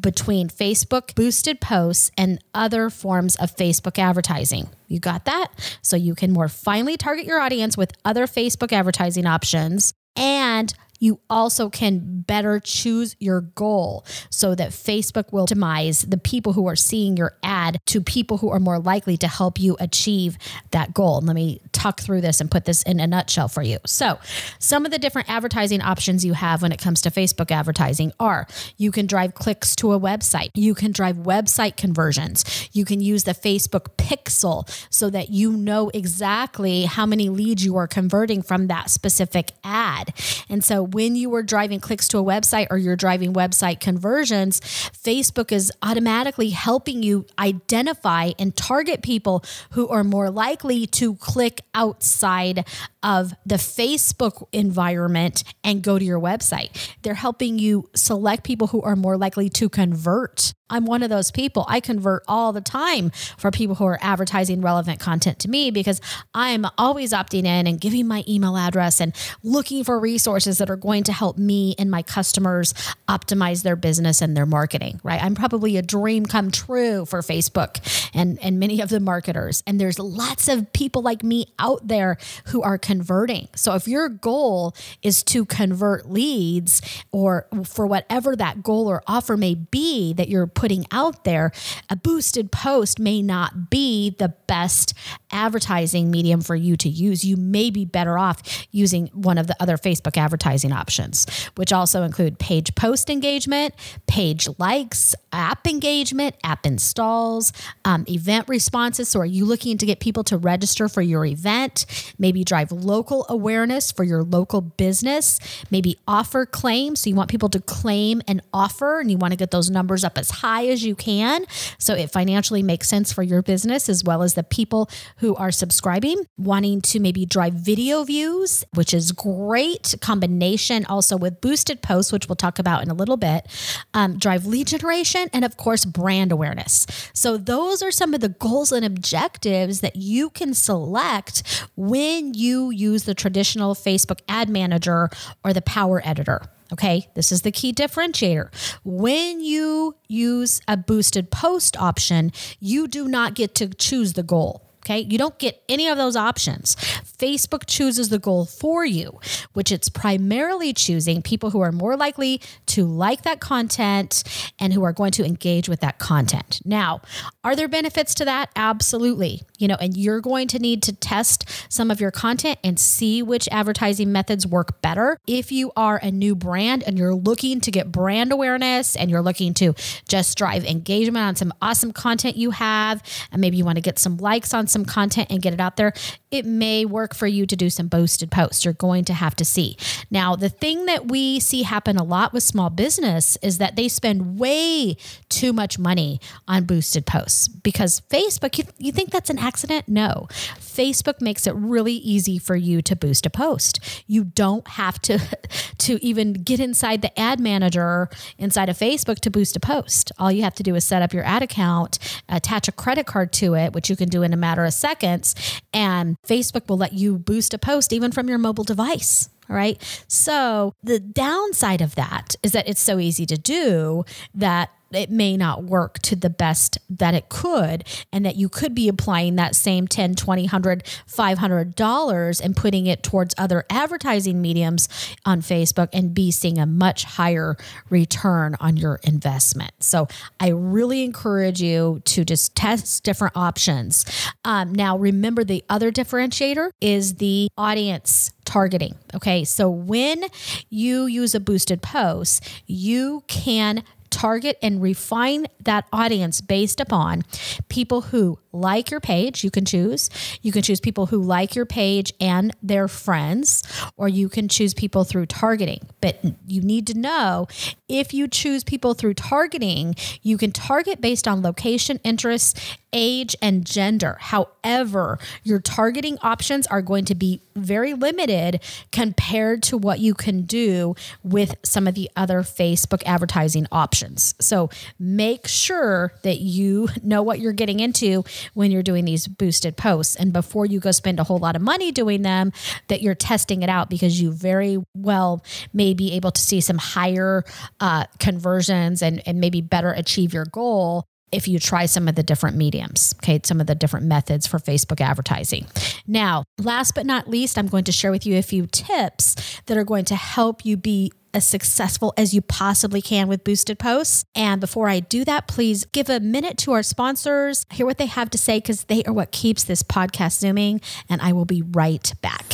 between 0.00 0.48
Facebook 0.48 1.14
boosted 1.14 1.60
posts 1.60 2.10
and 2.16 2.42
other 2.54 2.90
forms 2.90 3.36
of 3.36 3.54
Facebook 3.56 3.98
advertising. 3.98 4.68
You 4.86 5.00
got 5.00 5.24
that? 5.26 5.48
So, 5.82 5.96
you 5.96 6.14
can 6.14 6.32
more 6.32 6.48
finely 6.48 6.96
target 6.96 7.26
your 7.26 7.40
audience 7.40 7.76
with 7.76 7.92
other 8.04 8.26
Facebook 8.26 8.72
advertising 8.72 9.26
options 9.26 9.92
and 10.16 10.74
you 10.98 11.20
also 11.30 11.70
can 11.70 12.22
better 12.22 12.60
choose 12.60 13.16
your 13.18 13.40
goal 13.40 14.04
so 14.30 14.54
that 14.54 14.70
Facebook 14.70 15.32
will 15.32 15.46
optimize 15.46 16.08
the 16.08 16.18
people 16.18 16.52
who 16.52 16.66
are 16.66 16.76
seeing 16.76 17.16
your 17.16 17.36
ad 17.42 17.80
to 17.86 18.00
people 18.00 18.38
who 18.38 18.50
are 18.50 18.60
more 18.60 18.78
likely 18.78 19.16
to 19.16 19.28
help 19.28 19.60
you 19.60 19.76
achieve 19.80 20.38
that 20.70 20.94
goal. 20.94 21.20
let 21.20 21.34
me 21.34 21.60
talk 21.72 22.00
through 22.00 22.20
this 22.20 22.40
and 22.40 22.50
put 22.50 22.64
this 22.64 22.82
in 22.82 23.00
a 23.00 23.06
nutshell 23.06 23.48
for 23.48 23.62
you. 23.62 23.78
So, 23.86 24.18
some 24.58 24.84
of 24.84 24.90
the 24.90 24.98
different 24.98 25.30
advertising 25.30 25.80
options 25.80 26.24
you 26.24 26.32
have 26.32 26.62
when 26.62 26.72
it 26.72 26.80
comes 26.80 27.00
to 27.02 27.10
Facebook 27.10 27.50
advertising 27.50 28.12
are 28.18 28.46
you 28.76 28.90
can 28.90 29.06
drive 29.06 29.34
clicks 29.34 29.76
to 29.76 29.92
a 29.92 30.00
website, 30.00 30.50
you 30.54 30.74
can 30.74 30.92
drive 30.92 31.16
website 31.16 31.76
conversions, 31.76 32.68
you 32.72 32.84
can 32.84 33.00
use 33.00 33.24
the 33.24 33.32
Facebook 33.32 33.96
pixel 33.96 34.68
so 34.90 35.10
that 35.10 35.30
you 35.30 35.52
know 35.52 35.90
exactly 35.94 36.84
how 36.84 37.06
many 37.06 37.28
leads 37.28 37.64
you 37.64 37.76
are 37.76 37.86
converting 37.86 38.42
from 38.42 38.66
that 38.66 38.90
specific 38.90 39.52
ad. 39.62 40.12
And 40.48 40.64
so, 40.64 40.87
when 40.94 41.16
you 41.16 41.34
are 41.34 41.42
driving 41.42 41.80
clicks 41.80 42.08
to 42.08 42.18
a 42.18 42.22
website 42.22 42.66
or 42.70 42.78
you're 42.78 42.96
driving 42.96 43.32
website 43.32 43.80
conversions, 43.80 44.60
Facebook 44.60 45.52
is 45.52 45.72
automatically 45.82 46.50
helping 46.50 47.02
you 47.02 47.26
identify 47.38 48.32
and 48.38 48.56
target 48.56 49.02
people 49.02 49.44
who 49.70 49.88
are 49.88 50.04
more 50.04 50.30
likely 50.30 50.86
to 50.86 51.14
click 51.16 51.62
outside 51.74 52.66
of 53.02 53.34
the 53.46 53.56
Facebook 53.56 54.46
environment 54.52 55.44
and 55.64 55.82
go 55.82 55.98
to 55.98 56.04
your 56.04 56.20
website. 56.20 56.94
They're 57.02 57.14
helping 57.14 57.58
you 57.58 57.88
select 57.94 58.44
people 58.44 58.68
who 58.68 58.82
are 58.82 58.96
more 58.96 59.16
likely 59.16 59.48
to 59.50 59.68
convert 59.68 60.52
I'm 60.70 60.84
one 60.84 61.02
of 61.02 61.10
those 61.10 61.30
people. 61.30 61.64
I 61.68 61.80
convert 61.80 62.22
all 62.28 62.52
the 62.52 62.60
time 62.60 63.10
for 63.36 63.50
people 63.50 63.76
who 63.76 63.84
are 63.84 63.98
advertising 64.02 64.60
relevant 64.60 65.00
content 65.00 65.38
to 65.40 65.48
me 65.48 65.70
because 65.70 66.00
I'm 66.34 66.66
always 66.76 67.12
opting 67.12 67.44
in 67.44 67.66
and 67.66 67.80
giving 67.80 68.06
my 68.06 68.24
email 68.28 68.56
address 68.56 69.00
and 69.00 69.14
looking 69.42 69.84
for 69.84 69.98
resources 69.98 70.58
that 70.58 70.70
are 70.70 70.76
going 70.76 71.04
to 71.04 71.12
help 71.12 71.38
me 71.38 71.74
and 71.78 71.90
my 71.90 72.02
customers 72.02 72.74
optimize 73.08 73.62
their 73.62 73.76
business 73.76 74.20
and 74.20 74.36
their 74.36 74.46
marketing, 74.46 75.00
right? 75.02 75.22
I'm 75.22 75.34
probably 75.34 75.76
a 75.76 75.82
dream 75.82 76.26
come 76.26 76.50
true 76.50 77.04
for 77.06 77.20
Facebook 77.20 78.10
and, 78.14 78.38
and 78.42 78.58
many 78.58 78.80
of 78.80 78.88
the 78.88 79.00
marketers. 79.00 79.62
And 79.66 79.80
there's 79.80 79.98
lots 79.98 80.48
of 80.48 80.72
people 80.72 81.02
like 81.02 81.22
me 81.22 81.46
out 81.58 81.86
there 81.86 82.18
who 82.46 82.62
are 82.62 82.78
converting. 82.78 83.48
So 83.54 83.74
if 83.74 83.88
your 83.88 84.08
goal 84.08 84.74
is 85.02 85.22
to 85.24 85.44
convert 85.44 86.10
leads 86.10 86.82
or 87.12 87.46
for 87.64 87.86
whatever 87.86 88.36
that 88.36 88.62
goal 88.62 88.88
or 88.88 89.02
offer 89.06 89.36
may 89.36 89.54
be 89.54 90.12
that 90.14 90.28
you're 90.28 90.46
putting 90.58 90.84
out 90.90 91.22
there, 91.22 91.52
a 91.88 91.94
boosted 91.94 92.50
post 92.50 92.98
may 92.98 93.22
not 93.22 93.70
be 93.70 94.10
the 94.18 94.34
best 94.48 94.92
advertising 95.30 96.10
medium 96.10 96.40
for 96.40 96.56
you 96.56 96.76
to 96.76 96.88
use. 96.88 97.24
You 97.24 97.36
may 97.36 97.70
be 97.70 97.84
better 97.84 98.18
off 98.18 98.66
using 98.72 99.06
one 99.12 99.38
of 99.38 99.46
the 99.46 99.54
other 99.60 99.76
Facebook 99.76 100.16
advertising 100.16 100.72
options, 100.72 101.26
which 101.54 101.72
also 101.72 102.02
include 102.02 102.40
page 102.40 102.74
post 102.74 103.08
engagement, 103.08 103.72
page 104.08 104.48
likes, 104.58 105.14
app 105.32 105.64
engagement, 105.64 106.34
app 106.42 106.66
installs, 106.66 107.52
um, 107.84 108.04
event 108.08 108.48
responses. 108.48 109.08
So, 109.08 109.20
are 109.20 109.26
you 109.26 109.44
looking 109.44 109.78
to 109.78 109.86
get 109.86 110.00
people 110.00 110.24
to 110.24 110.36
register 110.36 110.88
for 110.88 111.02
your 111.02 111.24
event? 111.24 111.86
Maybe 112.18 112.42
drive 112.42 112.72
local 112.72 113.26
awareness 113.28 113.92
for 113.92 114.02
your 114.02 114.24
local 114.24 114.60
business, 114.60 115.38
maybe 115.70 115.98
offer 116.08 116.46
claims. 116.46 117.02
So, 117.02 117.10
you 117.10 117.16
want 117.16 117.30
people 117.30 117.48
to 117.50 117.60
claim 117.60 118.22
an 118.26 118.42
offer 118.52 118.98
and 118.98 119.08
you 119.08 119.18
want 119.18 119.30
to 119.30 119.36
get 119.36 119.52
those 119.52 119.70
numbers 119.70 120.02
up 120.02 120.18
as 120.18 120.30
high 120.30 120.47
high 120.48 120.66
as 120.66 120.82
you 120.82 120.94
can 120.94 121.44
so 121.78 121.94
it 121.94 122.10
financially 122.10 122.62
makes 122.62 122.88
sense 122.88 123.12
for 123.12 123.22
your 123.22 123.42
business 123.42 123.88
as 123.88 124.02
well 124.02 124.22
as 124.22 124.32
the 124.32 124.42
people 124.42 124.88
who 125.18 125.34
are 125.36 125.50
subscribing, 125.50 126.24
wanting 126.38 126.80
to 126.80 127.00
maybe 127.00 127.26
drive 127.26 127.52
video 127.52 128.02
views, 128.04 128.64
which 128.74 128.94
is 128.94 129.12
great 129.12 129.94
combination 130.00 130.86
also 130.86 131.16
with 131.16 131.40
boosted 131.40 131.82
posts, 131.82 132.12
which 132.12 132.28
we'll 132.28 132.36
talk 132.36 132.58
about 132.58 132.82
in 132.82 132.90
a 132.90 132.94
little 132.94 133.16
bit, 133.16 133.46
um, 133.92 134.18
drive 134.18 134.46
lead 134.46 134.66
generation, 134.68 135.28
and 135.32 135.44
of 135.44 135.56
course, 135.56 135.84
brand 135.84 136.32
awareness. 136.32 136.86
So, 137.12 137.36
those 137.36 137.82
are 137.82 137.90
some 137.90 138.14
of 138.14 138.20
the 138.20 138.28
goals 138.30 138.72
and 138.72 138.84
objectives 138.84 139.80
that 139.80 139.96
you 139.96 140.30
can 140.30 140.54
select 140.54 141.42
when 141.76 142.34
you 142.34 142.70
use 142.70 143.04
the 143.04 143.14
traditional 143.14 143.74
Facebook 143.74 144.20
ad 144.28 144.48
manager 144.48 145.10
or 145.44 145.52
the 145.52 145.62
power 145.62 146.00
editor. 146.04 146.42
Okay, 146.72 147.08
this 147.14 147.32
is 147.32 147.42
the 147.42 147.50
key 147.50 147.72
differentiator. 147.72 148.50
When 148.84 149.40
you 149.40 149.96
use 150.06 150.60
a 150.68 150.76
boosted 150.76 151.30
post 151.30 151.76
option, 151.80 152.30
you 152.60 152.86
do 152.86 153.08
not 153.08 153.34
get 153.34 153.54
to 153.56 153.68
choose 153.68 154.12
the 154.12 154.22
goal. 154.22 154.67
Okay. 154.84 155.00
You 155.00 155.18
don't 155.18 155.38
get 155.38 155.62
any 155.68 155.88
of 155.88 155.96
those 155.98 156.16
options. 156.16 156.76
Facebook 156.76 157.64
chooses 157.66 158.08
the 158.10 158.18
goal 158.18 158.46
for 158.46 158.84
you, 158.84 159.18
which 159.52 159.72
it's 159.72 159.88
primarily 159.88 160.72
choosing 160.72 161.20
people 161.20 161.50
who 161.50 161.60
are 161.60 161.72
more 161.72 161.96
likely 161.96 162.40
to 162.66 162.84
like 162.84 163.22
that 163.22 163.40
content 163.40 164.22
and 164.58 164.72
who 164.72 164.84
are 164.84 164.92
going 164.92 165.10
to 165.12 165.24
engage 165.24 165.68
with 165.68 165.80
that 165.80 165.98
content. 165.98 166.60
Now, 166.64 167.00
are 167.42 167.56
there 167.56 167.68
benefits 167.68 168.14
to 168.14 168.24
that? 168.24 168.50
Absolutely. 168.54 169.42
You 169.58 169.66
know, 169.66 169.76
and 169.80 169.96
you're 169.96 170.20
going 170.20 170.46
to 170.48 170.60
need 170.60 170.82
to 170.84 170.92
test 170.92 171.44
some 171.68 171.90
of 171.90 172.00
your 172.00 172.12
content 172.12 172.58
and 172.62 172.78
see 172.78 173.20
which 173.20 173.48
advertising 173.50 174.12
methods 174.12 174.46
work 174.46 174.80
better. 174.80 175.18
If 175.26 175.50
you 175.50 175.72
are 175.76 175.96
a 175.96 176.12
new 176.12 176.36
brand 176.36 176.84
and 176.84 176.96
you're 176.96 177.14
looking 177.14 177.60
to 177.62 177.70
get 177.72 177.90
brand 177.90 178.30
awareness 178.30 178.94
and 178.94 179.10
you're 179.10 179.22
looking 179.22 179.54
to 179.54 179.74
just 180.06 180.38
drive 180.38 180.64
engagement 180.64 181.24
on 181.24 181.36
some 181.36 181.52
awesome 181.60 181.92
content 181.92 182.36
you 182.36 182.52
have, 182.52 183.02
and 183.32 183.40
maybe 183.40 183.56
you 183.56 183.64
want 183.64 183.76
to 183.76 183.82
get 183.82 183.98
some 183.98 184.18
likes 184.18 184.54
on 184.54 184.67
some 184.70 184.84
content 184.84 185.28
and 185.30 185.40
get 185.42 185.52
it 185.52 185.60
out 185.60 185.76
there, 185.76 185.92
it 186.30 186.44
may 186.44 186.84
work 186.84 187.14
for 187.14 187.26
you 187.26 187.46
to 187.46 187.56
do 187.56 187.70
some 187.70 187.88
boosted 187.88 188.30
posts. 188.30 188.64
You're 188.64 188.74
going 188.74 189.04
to 189.06 189.14
have 189.14 189.34
to 189.36 189.44
see. 189.44 189.76
Now, 190.10 190.36
the 190.36 190.48
thing 190.48 190.86
that 190.86 191.08
we 191.08 191.40
see 191.40 191.62
happen 191.62 191.96
a 191.96 192.04
lot 192.04 192.32
with 192.32 192.42
small 192.42 192.70
business 192.70 193.36
is 193.42 193.58
that 193.58 193.76
they 193.76 193.88
spend 193.88 194.38
way 194.38 194.96
too 195.28 195.52
much 195.52 195.78
money 195.78 196.20
on 196.46 196.64
boosted 196.64 197.06
posts 197.06 197.48
because 197.48 198.00
Facebook, 198.10 198.58
you, 198.58 198.64
you 198.78 198.92
think 198.92 199.10
that's 199.10 199.30
an 199.30 199.38
accident? 199.38 199.88
No. 199.88 200.26
Facebook 200.58 201.20
makes 201.20 201.46
it 201.46 201.54
really 201.54 201.94
easy 201.94 202.38
for 202.38 202.54
you 202.56 202.82
to 202.82 202.94
boost 202.94 203.26
a 203.26 203.30
post. 203.30 204.04
You 204.06 204.24
don't 204.24 204.66
have 204.68 205.00
to 205.02 205.18
to 205.78 206.04
even 206.04 206.34
get 206.34 206.60
inside 206.60 207.02
the 207.02 207.18
ad 207.18 207.40
manager 207.40 208.08
inside 208.36 208.68
of 208.68 208.76
Facebook 208.76 209.18
to 209.20 209.30
boost 209.30 209.56
a 209.56 209.60
post. 209.60 210.12
All 210.18 210.30
you 210.30 210.42
have 210.42 210.54
to 210.56 210.62
do 210.62 210.74
is 210.74 210.84
set 210.84 211.02
up 211.02 211.12
your 211.12 211.24
ad 211.24 211.42
account, 211.42 211.98
attach 212.28 212.68
a 212.68 212.72
credit 212.72 213.06
card 213.06 213.32
to 213.34 213.54
it, 213.54 213.72
which 213.72 213.88
you 213.88 213.96
can 213.96 214.08
do 214.08 214.22
in 214.22 214.32
a 214.32 214.36
matter 214.36 214.64
of 214.64 214.74
seconds, 214.74 215.34
and 215.72 216.17
Facebook 216.26 216.68
will 216.68 216.78
let 216.78 216.92
you 216.92 217.18
boost 217.18 217.54
a 217.54 217.58
post 217.58 217.92
even 217.92 218.12
from 218.12 218.28
your 218.28 218.38
mobile 218.38 218.64
device. 218.64 219.28
All 219.48 219.56
right. 219.56 219.80
So 220.08 220.74
the 220.82 221.00
downside 221.00 221.80
of 221.80 221.94
that 221.94 222.36
is 222.42 222.52
that 222.52 222.68
it's 222.68 222.80
so 222.80 222.98
easy 222.98 223.24
to 223.26 223.38
do 223.38 224.04
that 224.34 224.70
it 224.92 225.10
may 225.10 225.36
not 225.36 225.64
work 225.64 225.98
to 226.00 226.16
the 226.16 226.30
best 226.30 226.78
that 226.88 227.14
it 227.14 227.28
could 227.28 227.84
and 228.12 228.24
that 228.24 228.36
you 228.36 228.48
could 228.48 228.74
be 228.74 228.88
applying 228.88 229.36
that 229.36 229.54
same 229.54 229.86
10 229.86 230.14
20 230.14 230.42
100 230.42 230.84
500 231.06 231.74
dollars 231.74 232.40
and 232.40 232.56
putting 232.56 232.86
it 232.86 233.02
towards 233.02 233.34
other 233.38 233.64
advertising 233.70 234.40
mediums 234.40 234.88
on 235.24 235.40
facebook 235.40 235.88
and 235.92 236.14
be 236.14 236.30
seeing 236.30 236.58
a 236.58 236.66
much 236.66 237.04
higher 237.04 237.56
return 237.90 238.56
on 238.60 238.76
your 238.76 239.00
investment 239.02 239.72
so 239.80 240.06
i 240.40 240.48
really 240.48 241.02
encourage 241.02 241.60
you 241.60 242.00
to 242.04 242.24
just 242.24 242.54
test 242.54 243.04
different 243.04 243.36
options 243.36 244.04
um, 244.44 244.72
now 244.72 244.96
remember 244.96 245.44
the 245.44 245.64
other 245.68 245.90
differentiator 245.92 246.70
is 246.80 247.16
the 247.16 247.48
audience 247.56 248.32
targeting. 248.48 248.94
Okay. 249.14 249.44
So 249.44 249.68
when 249.68 250.24
you 250.70 251.04
use 251.06 251.34
a 251.34 251.40
boosted 251.40 251.82
post, 251.82 252.48
you 252.66 253.22
can 253.28 253.84
target 254.10 254.58
and 254.62 254.82
refine 254.82 255.46
that 255.60 255.86
audience 255.92 256.40
based 256.40 256.80
upon 256.80 257.22
people 257.68 258.02
who 258.02 258.38
like 258.60 258.90
your 258.90 259.00
page. 259.00 259.44
You 259.44 259.50
can 259.50 259.64
choose. 259.64 260.10
You 260.42 260.52
can 260.52 260.62
choose 260.62 260.80
people 260.80 261.06
who 261.06 261.22
like 261.22 261.54
your 261.54 261.66
page 261.66 262.12
and 262.20 262.54
their 262.62 262.88
friends, 262.88 263.62
or 263.96 264.08
you 264.08 264.28
can 264.28 264.48
choose 264.48 264.74
people 264.74 265.04
through 265.04 265.26
targeting. 265.26 265.80
But 266.00 266.20
you 266.46 266.62
need 266.62 266.86
to 266.88 266.98
know 266.98 267.46
if 267.88 268.12
you 268.12 268.28
choose 268.28 268.64
people 268.64 268.94
through 268.94 269.14
targeting, 269.14 269.94
you 270.22 270.36
can 270.36 270.52
target 270.52 271.00
based 271.00 271.26
on 271.26 271.42
location, 271.42 272.00
interests, 272.04 272.76
age, 272.92 273.36
and 273.42 273.66
gender. 273.66 274.16
However, 274.20 275.18
your 275.42 275.60
targeting 275.60 276.18
options 276.22 276.66
are 276.66 276.82
going 276.82 277.04
to 277.06 277.14
be 277.14 277.42
very 277.54 277.94
limited 277.94 278.60
compared 278.92 279.62
to 279.64 279.76
what 279.76 279.98
you 280.00 280.14
can 280.14 280.42
do 280.42 280.94
with 281.22 281.56
some 281.62 281.86
of 281.86 281.94
the 281.94 282.10
other 282.16 282.40
Facebook 282.40 283.02
advertising 283.04 283.66
options. 283.72 284.34
So 284.40 284.70
make 284.98 285.46
sure 285.46 286.12
that 286.22 286.38
you 286.38 286.88
know 287.02 287.22
what 287.22 287.40
you're 287.40 287.52
getting 287.52 287.80
into 287.80 288.24
when 288.54 288.70
you're 288.70 288.82
doing 288.82 289.04
these 289.04 289.26
boosted 289.26 289.76
posts. 289.76 290.16
And 290.16 290.32
before 290.32 290.66
you 290.66 290.80
go 290.80 290.90
spend 290.90 291.18
a 291.20 291.24
whole 291.24 291.38
lot 291.38 291.56
of 291.56 291.62
money 291.62 291.92
doing 291.92 292.22
them, 292.22 292.52
that 292.88 293.02
you're 293.02 293.14
testing 293.14 293.62
it 293.62 293.68
out 293.68 293.90
because 293.90 294.20
you 294.20 294.32
very 294.32 294.78
well 294.94 295.44
may 295.72 295.94
be 295.94 296.12
able 296.12 296.30
to 296.30 296.40
see 296.40 296.60
some 296.60 296.78
higher 296.78 297.44
uh, 297.80 298.04
conversions 298.18 299.02
and, 299.02 299.22
and 299.26 299.40
maybe 299.40 299.60
better 299.60 299.90
achieve 299.90 300.32
your 300.32 300.44
goal 300.44 301.07
if 301.32 301.48
you 301.48 301.58
try 301.58 301.86
some 301.86 302.08
of 302.08 302.14
the 302.14 302.22
different 302.22 302.56
mediums, 302.56 303.14
okay, 303.18 303.40
some 303.44 303.60
of 303.60 303.66
the 303.66 303.74
different 303.74 304.06
methods 304.06 304.46
for 304.46 304.58
Facebook 304.58 305.00
advertising. 305.00 305.66
Now, 306.06 306.44
last 306.58 306.94
but 306.94 307.06
not 307.06 307.28
least, 307.28 307.58
I'm 307.58 307.68
going 307.68 307.84
to 307.84 307.92
share 307.92 308.10
with 308.10 308.26
you 308.26 308.36
a 308.38 308.42
few 308.42 308.66
tips 308.66 309.60
that 309.66 309.76
are 309.76 309.84
going 309.84 310.04
to 310.06 310.16
help 310.16 310.64
you 310.64 310.76
be 310.76 311.12
as 311.34 311.46
successful 311.46 312.14
as 312.16 312.32
you 312.32 312.40
possibly 312.40 313.02
can 313.02 313.28
with 313.28 313.44
boosted 313.44 313.78
posts. 313.78 314.24
And 314.34 314.60
before 314.60 314.88
I 314.88 315.00
do 315.00 315.24
that, 315.26 315.46
please 315.46 315.84
give 315.84 316.08
a 316.08 316.20
minute 316.20 316.56
to 316.58 316.72
our 316.72 316.82
sponsors, 316.82 317.66
hear 317.70 317.86
what 317.86 317.98
they 317.98 318.06
have 318.06 318.30
to 318.30 318.38
say, 318.38 318.58
because 318.58 318.84
they 318.84 319.02
are 319.04 319.12
what 319.12 319.30
keeps 319.30 319.64
this 319.64 319.82
podcast 319.82 320.38
zooming. 320.38 320.80
And 321.08 321.20
I 321.20 321.32
will 321.32 321.44
be 321.44 321.62
right 321.62 322.12
back. 322.22 322.44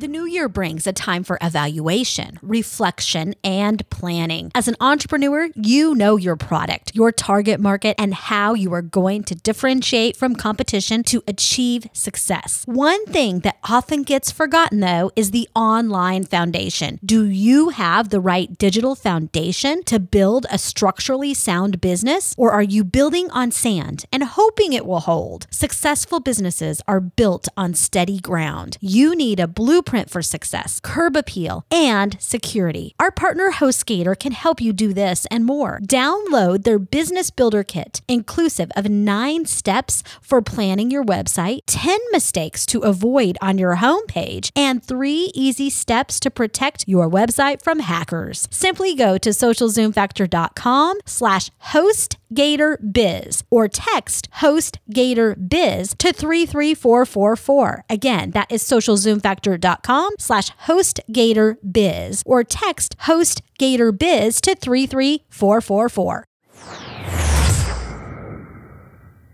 The 0.00 0.08
new 0.08 0.24
year 0.24 0.48
brings 0.48 0.86
a 0.86 0.94
time 0.94 1.24
for 1.24 1.36
evaluation, 1.42 2.38
reflection, 2.40 3.34
and 3.44 3.86
planning. 3.90 4.50
As 4.54 4.66
an 4.66 4.76
entrepreneur, 4.80 5.50
you 5.54 5.94
know 5.94 6.16
your 6.16 6.36
product, 6.36 6.94
your 6.94 7.12
target 7.12 7.60
market, 7.60 7.96
and 7.98 8.14
how 8.14 8.54
you 8.54 8.72
are 8.72 8.80
going 8.80 9.24
to 9.24 9.34
differentiate 9.34 10.16
from 10.16 10.36
competition 10.36 11.04
to 11.04 11.22
achieve 11.26 11.86
success. 11.92 12.62
One 12.64 13.04
thing 13.04 13.40
that 13.40 13.58
often 13.64 14.02
gets 14.02 14.30
forgotten, 14.30 14.80
though, 14.80 15.12
is 15.16 15.32
the 15.32 15.50
online 15.54 16.24
foundation. 16.24 16.98
Do 17.04 17.26
you 17.26 17.68
have 17.68 18.08
the 18.08 18.20
right 18.20 18.56
digital 18.56 18.94
foundation 18.94 19.82
to 19.82 20.00
build 20.00 20.46
a 20.50 20.56
structurally 20.56 21.34
sound 21.34 21.82
business, 21.82 22.34
or 22.38 22.52
are 22.52 22.62
you 22.62 22.84
building 22.84 23.30
on 23.32 23.50
sand 23.50 24.06
and 24.10 24.24
hoping 24.24 24.72
it 24.72 24.86
will 24.86 25.00
hold? 25.00 25.46
Successful 25.50 26.20
businesses 26.20 26.80
are 26.88 27.00
built 27.00 27.48
on 27.54 27.74
steady 27.74 28.18
ground. 28.18 28.78
You 28.80 29.14
need 29.14 29.38
a 29.38 29.46
blueprint 29.46 29.89
for 30.10 30.22
success, 30.22 30.78
curb 30.80 31.16
appeal, 31.16 31.64
and 31.70 32.16
security. 32.20 32.94
Our 33.00 33.10
partner 33.10 33.50
HostGator 33.50 34.18
can 34.18 34.32
help 34.32 34.60
you 34.60 34.72
do 34.72 34.94
this 34.94 35.26
and 35.32 35.44
more. 35.44 35.80
Download 35.82 36.62
their 36.62 36.78
Business 36.78 37.30
Builder 37.30 37.64
Kit, 37.64 38.02
inclusive 38.06 38.70
of 38.76 38.88
nine 38.88 39.46
steps 39.46 40.02
for 40.22 40.40
planning 40.40 40.90
your 40.90 41.04
website, 41.04 41.60
10 41.66 41.98
mistakes 42.12 42.64
to 42.66 42.80
avoid 42.80 43.36
on 43.42 43.58
your 43.58 43.76
homepage, 43.76 44.50
and 44.54 44.84
three 44.84 45.32
easy 45.34 45.70
steps 45.70 46.20
to 46.20 46.30
protect 46.30 46.84
your 46.86 47.10
website 47.10 47.62
from 47.62 47.80
hackers. 47.80 48.46
Simply 48.50 48.94
go 48.94 49.18
to 49.18 49.30
socialzoomfactor.com 49.30 50.98
slash 51.04 51.50
hostgatorbiz 52.30 53.42
or 53.50 53.68
text 53.68 54.28
host 54.34 54.78
Gator 54.90 55.34
Biz 55.36 55.94
to 55.98 56.12
33444. 56.12 57.84
Again, 57.88 58.30
that 58.30 58.50
is 58.50 58.62
socialzoomfactor.com 58.62 59.80
com 59.90 60.14
slash 60.18 60.50
Biz 61.70 62.22
or 62.26 62.44
text 62.44 62.96
host 63.00 63.42
Gator 63.58 63.92
Biz 63.92 64.40
to 64.42 64.54
33444. 64.54 66.29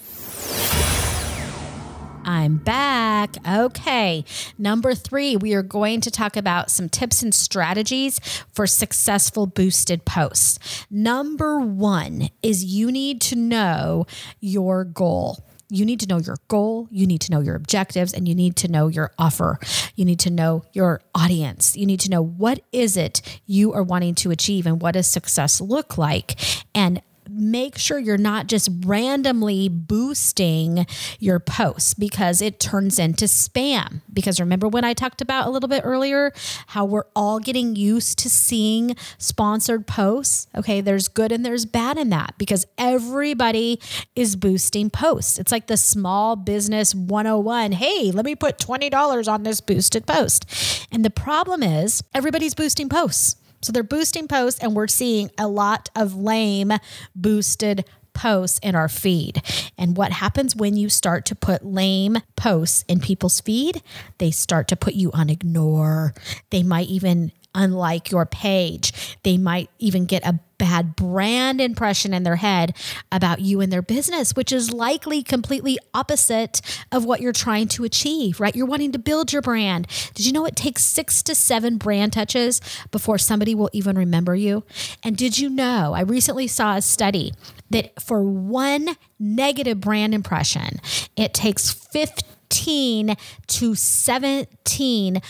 I'm 2.25 2.57
back. 2.57 3.37
Okay. 3.47 4.25
Number 4.59 4.95
three, 4.95 5.37
we 5.37 5.55
are 5.55 5.63
going 5.63 6.01
to 6.03 6.11
talk 6.11 6.37
about 6.37 6.71
some 6.71 6.89
tips 6.89 7.23
and 7.23 7.35
strategies 7.35 8.19
for 8.53 8.67
successful 8.67 9.47
boosted 9.47 10.05
posts. 10.05 10.87
Number 10.91 11.61
one 11.61 12.31
is 12.43 12.65
you 12.65 12.91
need 12.91 13.21
to 13.23 13.37
know 13.37 14.07
your 14.41 14.85
goal 14.85 15.45
you 15.71 15.85
need 15.85 16.01
to 16.01 16.07
know 16.07 16.19
your 16.19 16.37
goal, 16.49 16.89
you 16.91 17.07
need 17.07 17.21
to 17.23 17.33
know 17.33 17.41
your 17.41 17.57
objectives, 17.57 18.13
and 18.13 18.29
you 18.29 18.35
need 18.35 18.55
to 18.57 18.69
know 18.69 18.89
your 18.89 19.11
offer. 19.19 19.59
You 19.97 20.05
need 20.05 20.21
to 20.21 20.31
know 20.31 20.65
your 20.73 21.01
audience. 21.15 21.77
You 21.77 21.87
need 21.87 22.01
to 22.01 22.11
know 22.11 22.23
what 22.23 22.61
is 22.71 22.97
it 22.97 23.41
you 23.47 23.73
are 23.73 23.83
wanting 23.83 24.15
to 24.17 24.31
achieve 24.31 24.67
and 24.67 24.81
what 24.81 24.93
does 24.93 25.11
success 25.11 25.61
look 25.61 25.99
like. 25.99 26.39
And 26.75 27.03
make 27.29 27.79
sure 27.79 27.99
you're 27.99 28.17
not 28.17 28.47
just 28.47 28.69
randomly 28.85 29.69
boosting 29.69 30.87
your 31.19 31.41
posts 31.41 31.95
because 31.95 32.43
it 32.43 32.61
turns 32.61 32.99
into 32.99 33.27
spam. 33.27 34.03
Because 34.13 34.41
remember 34.41 34.69
when 34.69 34.85
I 34.85 34.95
talked 34.95 35.21
about 35.21 35.47
a 35.47 35.51
little 35.51 35.69
bit 35.69 35.83
earlier 35.85 36.33
how 36.69 36.85
we're 36.85 37.05
all 37.15 37.39
getting 37.39 37.77
used 37.77 38.19
to 38.21 38.31
seeing 38.31 38.97
sponsored 39.19 39.87
posts? 39.87 40.47
Okay, 40.57 40.81
there's 40.81 41.09
good 41.09 41.33
and 41.33 41.45
there's 41.45 41.65
bad 41.65 41.99
in 41.99 42.11
that 42.11 42.35
because 42.39 42.67
everybody 42.79 43.81
is 44.15 44.37
boosting 44.37 44.91
posts. 44.91 45.39
It's 45.39 45.53
like 45.53 45.67
the 45.67 45.77
small 45.77 46.37
business 46.37 46.95
101. 46.95 47.73
Hey, 47.73 48.11
let 48.11 48.25
me 48.25 48.35
put 48.35 48.59
$20 48.59 49.33
on 49.33 49.43
this 49.43 49.61
boosted 49.61 50.07
post. 50.07 50.47
And 50.93 51.05
the 51.05 51.11
problem 51.11 51.63
is 51.63 52.03
everybody's 52.15 52.55
boosting 52.55 52.89
posts. 52.89 53.37
So 53.65 53.73
they're 53.73 53.83
boosting 53.83 54.29
posts, 54.29 54.61
and 54.61 54.77
we're 54.77 54.89
seeing 54.89 55.31
a 55.39 55.49
lot 55.49 55.89
of 55.97 56.15
lame 56.15 56.73
boosted 57.17 57.87
posts 58.13 58.61
in 58.63 58.75
our 58.75 58.89
feed. 58.89 59.43
And 59.79 59.97
what 59.97 60.13
happens 60.13 60.55
when 60.55 60.77
you 60.77 60.89
start 60.89 61.25
to 61.27 61.35
put 61.35 61.65
lame 61.65 62.19
posts 62.37 62.85
in 62.89 63.01
people's 63.01 63.41
feed? 63.41 63.83
They 64.19 64.31
start 64.31 64.69
to 64.69 64.77
put 64.77 64.95
you 64.95 65.11
on 65.13 65.31
ignore. 65.31 66.15
They 66.51 66.63
might 66.63 66.89
even 66.89 67.33
unlike 67.55 68.11
your 68.11 68.27
page. 68.27 69.17
They 69.23 69.37
might 69.39 69.71
even 69.79 70.07
get 70.07 70.27
a 70.27 70.41
bad 70.59 70.95
brand 70.97 71.61
impression 71.61 72.15
in 72.15 72.23
their 72.23 72.37
head 72.37 72.77
about 73.11 73.41
you 73.41 73.61
and 73.61 73.73
their 73.73 73.83
business, 73.83 74.35
which 74.35 74.53
is 74.53 74.73
likely 74.73 75.23
completely 75.23 75.79
opposite 75.93 76.61
of 76.93 77.05
what 77.05 77.21
you're 77.21 77.33
trying 77.33 77.69
to 77.69 77.85
achieve, 77.85 78.41
right? 78.41 78.55
You're 78.55 78.67
wanting 78.67 78.93
to 78.93 78.99
build 78.99 79.33
your 79.33 79.43
brand. 79.43 79.87
Did 80.15 80.27
you 80.27 80.33
know 80.33 80.47
it 80.47 80.57
takes 80.57 80.85
six 80.85 81.23
to 81.25 81.35
seven 81.35 81.77
brand 81.77 82.13
touches 82.13 82.61
before 82.91 83.19
somebody 83.19 83.55
will 83.55 83.71
even 83.73 83.99
remember 83.99 84.35
you? 84.35 84.65
And 85.03 85.17
did 85.17 85.39
you 85.39 85.51
know, 85.51 85.93
I 85.95 86.03
recently 86.03 86.47
saw 86.47 86.77
a 86.77 86.83
study 86.83 87.33
that 87.71 88.01
for 88.01 88.23
one 88.23 88.97
negative 89.19 89.81
brand 89.81 90.15
impression, 90.15 90.81
it 91.17 91.35
takes 91.35 91.71
15 91.71 92.31
15 92.55 93.17
to 93.47 93.75
17 93.75 95.21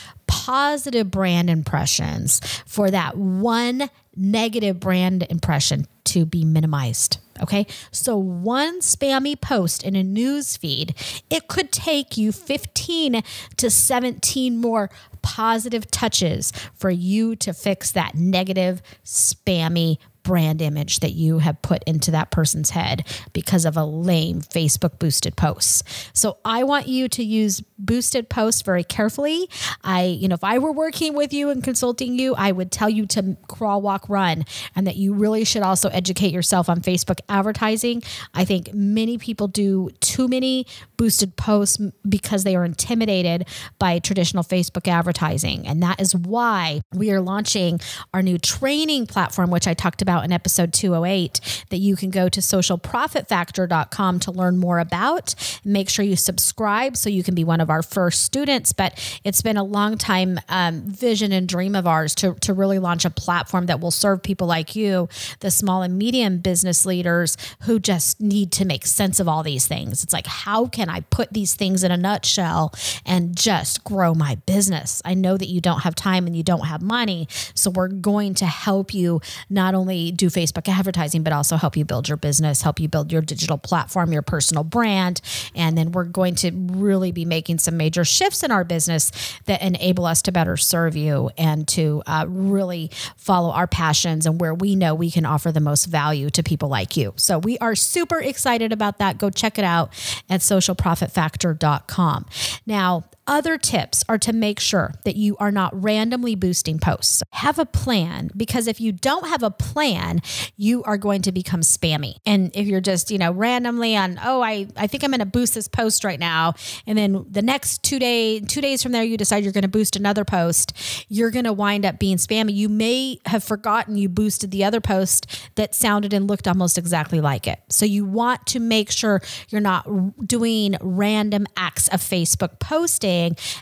positive 0.44 1.10
brand 1.10 1.48
impressions 1.48 2.38
for 2.66 2.90
that 2.90 3.16
one 3.16 3.88
negative 4.14 4.78
brand 4.78 5.26
impression 5.30 5.86
to 6.04 6.26
be 6.26 6.44
minimized. 6.44 7.18
Okay. 7.40 7.66
So 7.90 8.16
one 8.16 8.80
spammy 8.80 9.40
post 9.40 9.82
in 9.82 9.96
a 9.96 10.02
news 10.02 10.56
feed, 10.56 10.94
it 11.30 11.48
could 11.48 11.72
take 11.72 12.18
you 12.18 12.30
15 12.30 13.22
to 13.56 13.70
17 13.70 14.58
more 14.58 14.90
positive 15.22 15.90
touches 15.90 16.52
for 16.74 16.90
you 16.90 17.34
to 17.36 17.54
fix 17.54 17.90
that 17.92 18.14
negative 18.14 18.82
spammy 19.02 19.96
brand 20.24 20.60
image 20.60 21.00
that 21.00 21.12
you 21.12 21.38
have 21.38 21.60
put 21.62 21.84
into 21.84 22.10
that 22.10 22.30
person's 22.32 22.70
head 22.70 23.06
because 23.32 23.64
of 23.64 23.76
a 23.76 23.84
lame 23.84 24.40
Facebook 24.40 24.98
boosted 24.98 25.36
post. 25.36 25.84
So 26.16 26.38
I 26.44 26.64
want 26.64 26.88
you 26.88 27.08
to 27.10 27.22
use 27.22 27.62
boosted 27.78 28.28
posts 28.28 28.62
very 28.62 28.82
carefully. 28.82 29.48
I, 29.84 30.04
you 30.04 30.26
know, 30.26 30.34
if 30.34 30.42
I 30.42 30.58
were 30.58 30.72
working 30.72 31.14
with 31.14 31.32
you 31.32 31.50
and 31.50 31.62
consulting 31.62 32.18
you, 32.18 32.34
I 32.34 32.50
would 32.50 32.72
tell 32.72 32.90
you 32.90 33.06
to 33.06 33.36
crawl, 33.48 33.82
walk, 33.82 34.08
run, 34.08 34.44
and 34.74 34.86
that 34.86 34.96
you 34.96 35.14
really 35.14 35.44
should 35.44 35.62
also 35.62 35.88
educate 35.90 36.32
yourself 36.32 36.68
on 36.68 36.80
Facebook 36.80 37.20
advertising. 37.28 38.02
I 38.32 38.44
think 38.44 38.72
many 38.72 39.18
people 39.18 39.46
do 39.46 39.90
too 40.00 40.26
many 40.26 40.66
boosted 40.96 41.36
posts 41.36 41.78
because 42.08 42.44
they 42.44 42.56
are 42.56 42.64
intimidated 42.64 43.46
by 43.78 43.98
traditional 43.98 44.42
Facebook 44.42 44.88
advertising. 44.88 45.66
And 45.66 45.82
that 45.82 46.00
is 46.00 46.14
why 46.16 46.80
we 46.92 47.10
are 47.10 47.20
launching 47.20 47.80
our 48.14 48.22
new 48.22 48.38
training 48.38 49.06
platform, 49.06 49.50
which 49.50 49.66
I 49.66 49.74
talked 49.74 50.00
about 50.00 50.13
about 50.14 50.24
in 50.24 50.32
episode 50.32 50.72
208 50.72 51.64
that 51.70 51.78
you 51.78 51.96
can 51.96 52.10
go 52.10 52.28
to 52.28 52.40
socialprofitfactor.com 52.40 54.20
to 54.20 54.30
learn 54.30 54.56
more 54.58 54.78
about. 54.78 55.34
Make 55.64 55.88
sure 55.88 56.04
you 56.04 56.14
subscribe 56.14 56.96
so 56.96 57.10
you 57.10 57.24
can 57.24 57.34
be 57.34 57.42
one 57.42 57.60
of 57.60 57.68
our 57.68 57.82
first 57.82 58.22
students. 58.22 58.72
But 58.72 59.20
it's 59.24 59.42
been 59.42 59.56
a 59.56 59.64
long 59.64 59.98
time 59.98 60.38
um, 60.48 60.82
vision 60.82 61.32
and 61.32 61.48
dream 61.48 61.74
of 61.74 61.86
ours 61.86 62.14
to, 62.16 62.34
to 62.34 62.54
really 62.54 62.78
launch 62.78 63.04
a 63.04 63.10
platform 63.10 63.66
that 63.66 63.80
will 63.80 63.90
serve 63.90 64.22
people 64.22 64.46
like 64.46 64.76
you, 64.76 65.08
the 65.40 65.50
small 65.50 65.82
and 65.82 65.98
medium 65.98 66.38
business 66.38 66.86
leaders 66.86 67.36
who 67.62 67.80
just 67.80 68.20
need 68.20 68.52
to 68.52 68.64
make 68.64 68.86
sense 68.86 69.18
of 69.18 69.26
all 69.26 69.42
these 69.42 69.66
things. 69.66 70.04
It's 70.04 70.12
like, 70.12 70.26
how 70.26 70.66
can 70.66 70.88
I 70.88 71.00
put 71.00 71.32
these 71.32 71.54
things 71.54 71.82
in 71.82 71.90
a 71.90 71.96
nutshell 71.96 72.72
and 73.04 73.36
just 73.36 73.82
grow 73.82 74.14
my 74.14 74.36
business? 74.46 75.02
I 75.04 75.14
know 75.14 75.36
that 75.36 75.48
you 75.48 75.60
don't 75.60 75.80
have 75.80 75.96
time 75.96 76.26
and 76.26 76.36
you 76.36 76.44
don't 76.44 76.66
have 76.66 76.82
money. 76.82 77.26
So 77.54 77.70
we're 77.70 77.88
going 77.88 78.34
to 78.34 78.46
help 78.46 78.94
you 78.94 79.20
not 79.50 79.74
only 79.74 80.03
do 80.12 80.28
Facebook 80.28 80.68
advertising, 80.68 81.22
but 81.22 81.32
also 81.32 81.56
help 81.56 81.76
you 81.76 81.84
build 81.84 82.08
your 82.08 82.16
business, 82.16 82.62
help 82.62 82.80
you 82.80 82.88
build 82.88 83.12
your 83.12 83.22
digital 83.22 83.58
platform, 83.58 84.12
your 84.12 84.22
personal 84.22 84.64
brand. 84.64 85.20
And 85.54 85.76
then 85.76 85.92
we're 85.92 86.04
going 86.04 86.34
to 86.36 86.50
really 86.52 87.12
be 87.12 87.24
making 87.24 87.58
some 87.58 87.76
major 87.76 88.04
shifts 88.04 88.42
in 88.42 88.50
our 88.50 88.64
business 88.64 89.12
that 89.46 89.62
enable 89.62 90.06
us 90.06 90.22
to 90.22 90.32
better 90.32 90.56
serve 90.56 90.96
you 90.96 91.30
and 91.36 91.66
to 91.68 92.02
uh, 92.06 92.26
really 92.28 92.90
follow 93.16 93.50
our 93.50 93.66
passions 93.66 94.26
and 94.26 94.40
where 94.40 94.54
we 94.54 94.76
know 94.76 94.94
we 94.94 95.10
can 95.10 95.24
offer 95.24 95.52
the 95.52 95.60
most 95.60 95.86
value 95.86 96.30
to 96.30 96.42
people 96.42 96.68
like 96.68 96.96
you. 96.96 97.12
So 97.16 97.38
we 97.38 97.58
are 97.58 97.74
super 97.74 98.20
excited 98.20 98.72
about 98.72 98.98
that. 98.98 99.18
Go 99.18 99.30
check 99.30 99.58
it 99.58 99.64
out 99.64 99.90
at 100.28 100.40
socialprofitfactor.com. 100.40 102.26
Now, 102.66 103.04
other 103.26 103.56
tips 103.56 104.04
are 104.08 104.18
to 104.18 104.32
make 104.32 104.60
sure 104.60 104.92
that 105.04 105.16
you 105.16 105.36
are 105.38 105.50
not 105.50 105.70
randomly 105.80 106.34
boosting 106.34 106.78
posts. 106.78 107.22
Have 107.30 107.58
a 107.58 107.66
plan 107.66 108.30
because 108.36 108.66
if 108.66 108.80
you 108.80 108.92
don't 108.92 109.28
have 109.28 109.42
a 109.42 109.50
plan, 109.50 110.20
you 110.56 110.82
are 110.84 110.98
going 110.98 111.22
to 111.22 111.32
become 111.32 111.60
spammy. 111.60 112.16
And 112.26 112.50
if 112.54 112.66
you're 112.66 112.80
just, 112.80 113.10
you 113.10 113.18
know, 113.18 113.32
randomly 113.32 113.96
on, 113.96 114.18
oh, 114.22 114.42
I, 114.42 114.68
I 114.76 114.86
think 114.86 115.04
I'm 115.04 115.10
going 115.10 115.20
to 115.20 115.26
boost 115.26 115.54
this 115.54 115.68
post 115.68 116.04
right 116.04 116.20
now. 116.20 116.54
And 116.86 116.98
then 116.98 117.24
the 117.30 117.42
next 117.42 117.82
two 117.82 117.98
day, 117.98 118.40
two 118.40 118.60
days 118.60 118.82
from 118.82 118.92
there, 118.92 119.04
you 119.04 119.16
decide 119.16 119.44
you're 119.44 119.52
going 119.52 119.62
to 119.62 119.68
boost 119.68 119.96
another 119.96 120.24
post, 120.24 121.06
you're 121.08 121.30
going 121.30 121.44
to 121.44 121.52
wind 121.52 121.86
up 121.86 121.98
being 121.98 122.16
spammy. 122.16 122.54
You 122.54 122.68
may 122.68 123.18
have 123.26 123.44
forgotten 123.44 123.96
you 123.96 124.08
boosted 124.08 124.50
the 124.50 124.64
other 124.64 124.80
post 124.80 125.26
that 125.54 125.74
sounded 125.74 126.12
and 126.12 126.28
looked 126.28 126.46
almost 126.48 126.76
exactly 126.76 127.20
like 127.20 127.46
it. 127.46 127.60
So 127.68 127.86
you 127.86 128.04
want 128.04 128.46
to 128.46 128.60
make 128.60 128.90
sure 128.90 129.20
you're 129.48 129.60
not 129.60 129.86
doing 130.26 130.76
random 130.80 131.46
acts 131.56 131.88
of 131.88 132.00
Facebook 132.00 132.58
posting 132.60 133.13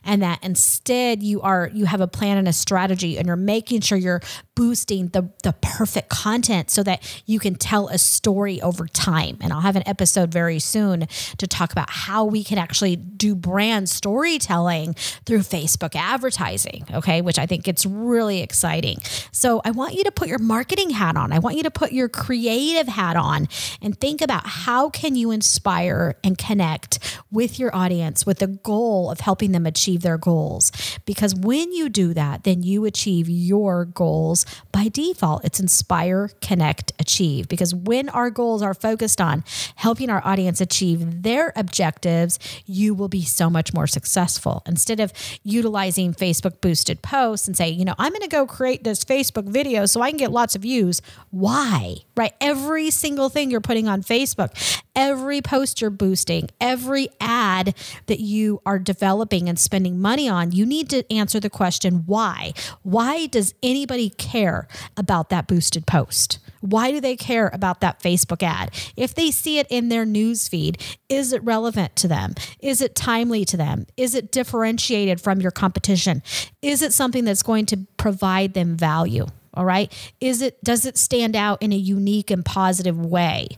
and 0.05 0.23
that 0.23 0.39
instead 0.43 1.23
you 1.23 1.41
are 1.41 1.71
you 1.73 1.85
have 1.85 2.01
a 2.01 2.09
plan 2.09 2.39
and 2.39 2.49
a 2.49 2.53
strategy 2.53 3.19
and 3.19 3.27
you're 3.27 3.37
making 3.37 3.81
sure 3.81 3.99
you're 3.99 4.21
boosting 4.55 5.09
the 5.09 5.31
the 5.43 5.53
perfect 5.61 6.09
content 6.09 6.71
so 6.71 6.83
that 6.83 7.03
you 7.27 7.39
can 7.39 7.55
tell 7.55 7.89
a 7.89 7.99
story 7.99 8.61
over 8.61 8.87
time. 8.87 9.39
And 9.41 9.53
I'll 9.53 9.61
have 9.61 9.77
an 9.77 9.87
episode 9.87 10.31
very 10.31 10.59
soon 10.59 11.07
to 11.39 11.47
talk 11.47 11.73
about 11.73 11.91
how 11.91 12.25
we 12.25 12.45
can 12.45 12.59
actually 12.59 12.97
do 12.97 13.35
brand 13.35 13.89
storytelling 13.89 14.95
through 15.27 15.41
Facebook 15.41 15.95
advertising 15.97 16.85
okay 16.93 17.21
which 17.21 17.39
I 17.39 17.47
think 17.47 17.69
it's 17.69 17.87
really 17.87 18.41
exciting. 18.41 18.99
So 19.33 19.61
I 19.65 19.71
want 19.71 19.95
you 19.95 20.05
to 20.05 20.13
put 20.13 20.29
your 20.29 20.39
marketing 20.39 20.91
hat 20.91 21.17
on. 21.17 21.33
I 21.33 21.39
want 21.39 21.57
you 21.57 21.63
to 21.65 21.71
put 21.71 21.93
your 21.93 22.09
creative 22.09 22.89
hat 22.89 23.17
on 23.17 23.49
and 23.81 23.99
think 23.99 24.21
about 24.21 24.47
how 24.47 24.91
can 24.91 25.15
you 25.15 25.31
inspire 25.31 26.17
and 26.23 26.37
connect 26.39 26.99
with 27.31 27.59
your 27.59 27.75
audience 27.75 28.25
with 28.27 28.39
the 28.39 28.47
goal 28.47 29.11
of 29.11 29.21
helping 29.21 29.42
helping 29.43 29.51
them 29.53 29.67
achieve 29.67 30.03
their 30.03 30.19
goals. 30.19 30.71
Because 31.05 31.35
when 31.35 31.73
you 31.73 31.89
do 31.89 32.15
that, 32.15 32.45
then 32.45 32.63
you 32.63 32.85
achieve 32.85 33.29
your 33.29 33.85
goals 33.85 34.47
by 34.71 34.87
default. 34.87 35.45
It's 35.45 35.59
inspire, 35.59 36.31
connect, 36.41 36.93
achieve. 37.01 37.49
Because 37.49 37.75
when 37.75 38.09
our 38.11 38.31
goals 38.31 38.63
are 38.63 38.73
focused 38.73 39.21
on 39.21 39.43
helping 39.75 40.11
our 40.11 40.25
audience 40.25 40.61
achieve 40.61 41.25
their 41.25 41.53
objectives, 41.57 42.39
you 42.67 42.95
will 42.95 43.09
be 43.09 43.23
so 43.23 43.51
much 43.51 43.75
more 43.75 43.89
successful. 43.89 44.63
Instead 44.65 45.01
of 45.01 45.13
utilizing 45.43 46.15
Facebook 46.15 46.61
boosted 46.61 47.03
posts 47.03 47.49
and 47.49 47.57
say, 47.57 47.69
you 47.69 47.85
know, 47.85 47.97
I'm 47.99 48.13
going 48.13 48.23
to 48.23 48.29
go 48.29 48.47
create 48.47 48.85
this 48.85 49.05
Facebook 49.05 49.49
video 49.49 49.87
so 49.87 50.03
I 50.03 50.11
can 50.11 50.19
get 50.19 50.31
lots 50.31 50.55
of 50.55 50.63
views. 50.63 51.03
Why? 51.31 51.97
Right? 52.17 52.35
Every 52.41 52.91
single 52.91 53.29
thing 53.29 53.51
you're 53.51 53.61
putting 53.61 53.89
on 53.89 54.05
Facebook, 54.05 54.51
every 54.95 55.41
post 55.41 55.81
you're 55.81 55.91
boosting, 55.91 56.49
every 56.61 57.09
ad 57.21 57.75
that 58.07 58.21
you 58.21 58.61
are 58.67 58.79
developing 58.79 59.49
and 59.49 59.59
spending 59.59 60.01
money 60.01 60.29
on, 60.29 60.53
you 60.53 60.67
need 60.67 60.91
to 60.91 61.11
answer 61.13 61.41
the 61.41 61.51
question 61.51 62.05
why? 62.07 62.53
Why 62.83 63.27
does 63.27 63.55
anybody 63.63 64.11
care 64.11 64.69
about 64.97 65.31
that 65.31 65.47
boosted 65.47 65.87
post? 65.87 66.39
Why 66.61 66.93
do 66.93 67.01
they 67.01 67.17
care 67.17 67.51
about 67.53 67.81
that 67.81 68.01
Facebook 68.01 68.43
ad? 68.43 68.71
If 68.97 69.15
they 69.15 69.31
see 69.31 69.59
it 69.59 69.67
in 69.69 69.89
their 69.89 70.07
news 70.07 70.47
feed, 70.49 70.81
is 71.09 71.33
it 71.33 71.43
relevant 71.43 71.97
to 71.97 72.09
them? 72.09 72.35
Is 72.61 72.81
it 72.81 72.95
timely 72.95 73.45
to 73.47 73.57
them? 73.57 73.87
Is 73.97 74.15
it 74.15 74.31
differentiated 74.31 75.21
from 75.21 75.41
your 75.41 75.51
competition? 75.51 76.23
Is 76.63 76.83
it 76.83 76.93
something 76.93 77.25
that's 77.25 77.43
going 77.43 77.67
to 77.67 77.79
provide 77.97 78.55
them 78.55 78.77
value? 78.77 79.27
All 79.55 79.65
right. 79.65 79.93
Is 80.21 80.41
it 80.41 80.63
does 80.65 80.87
it 80.87 80.97
stand 80.97 81.37
out 81.37 81.63
in 81.63 81.73
a 81.73 81.77
unique 81.77 82.31
and 82.31 82.45
positive 82.45 82.99
way? 82.99 83.49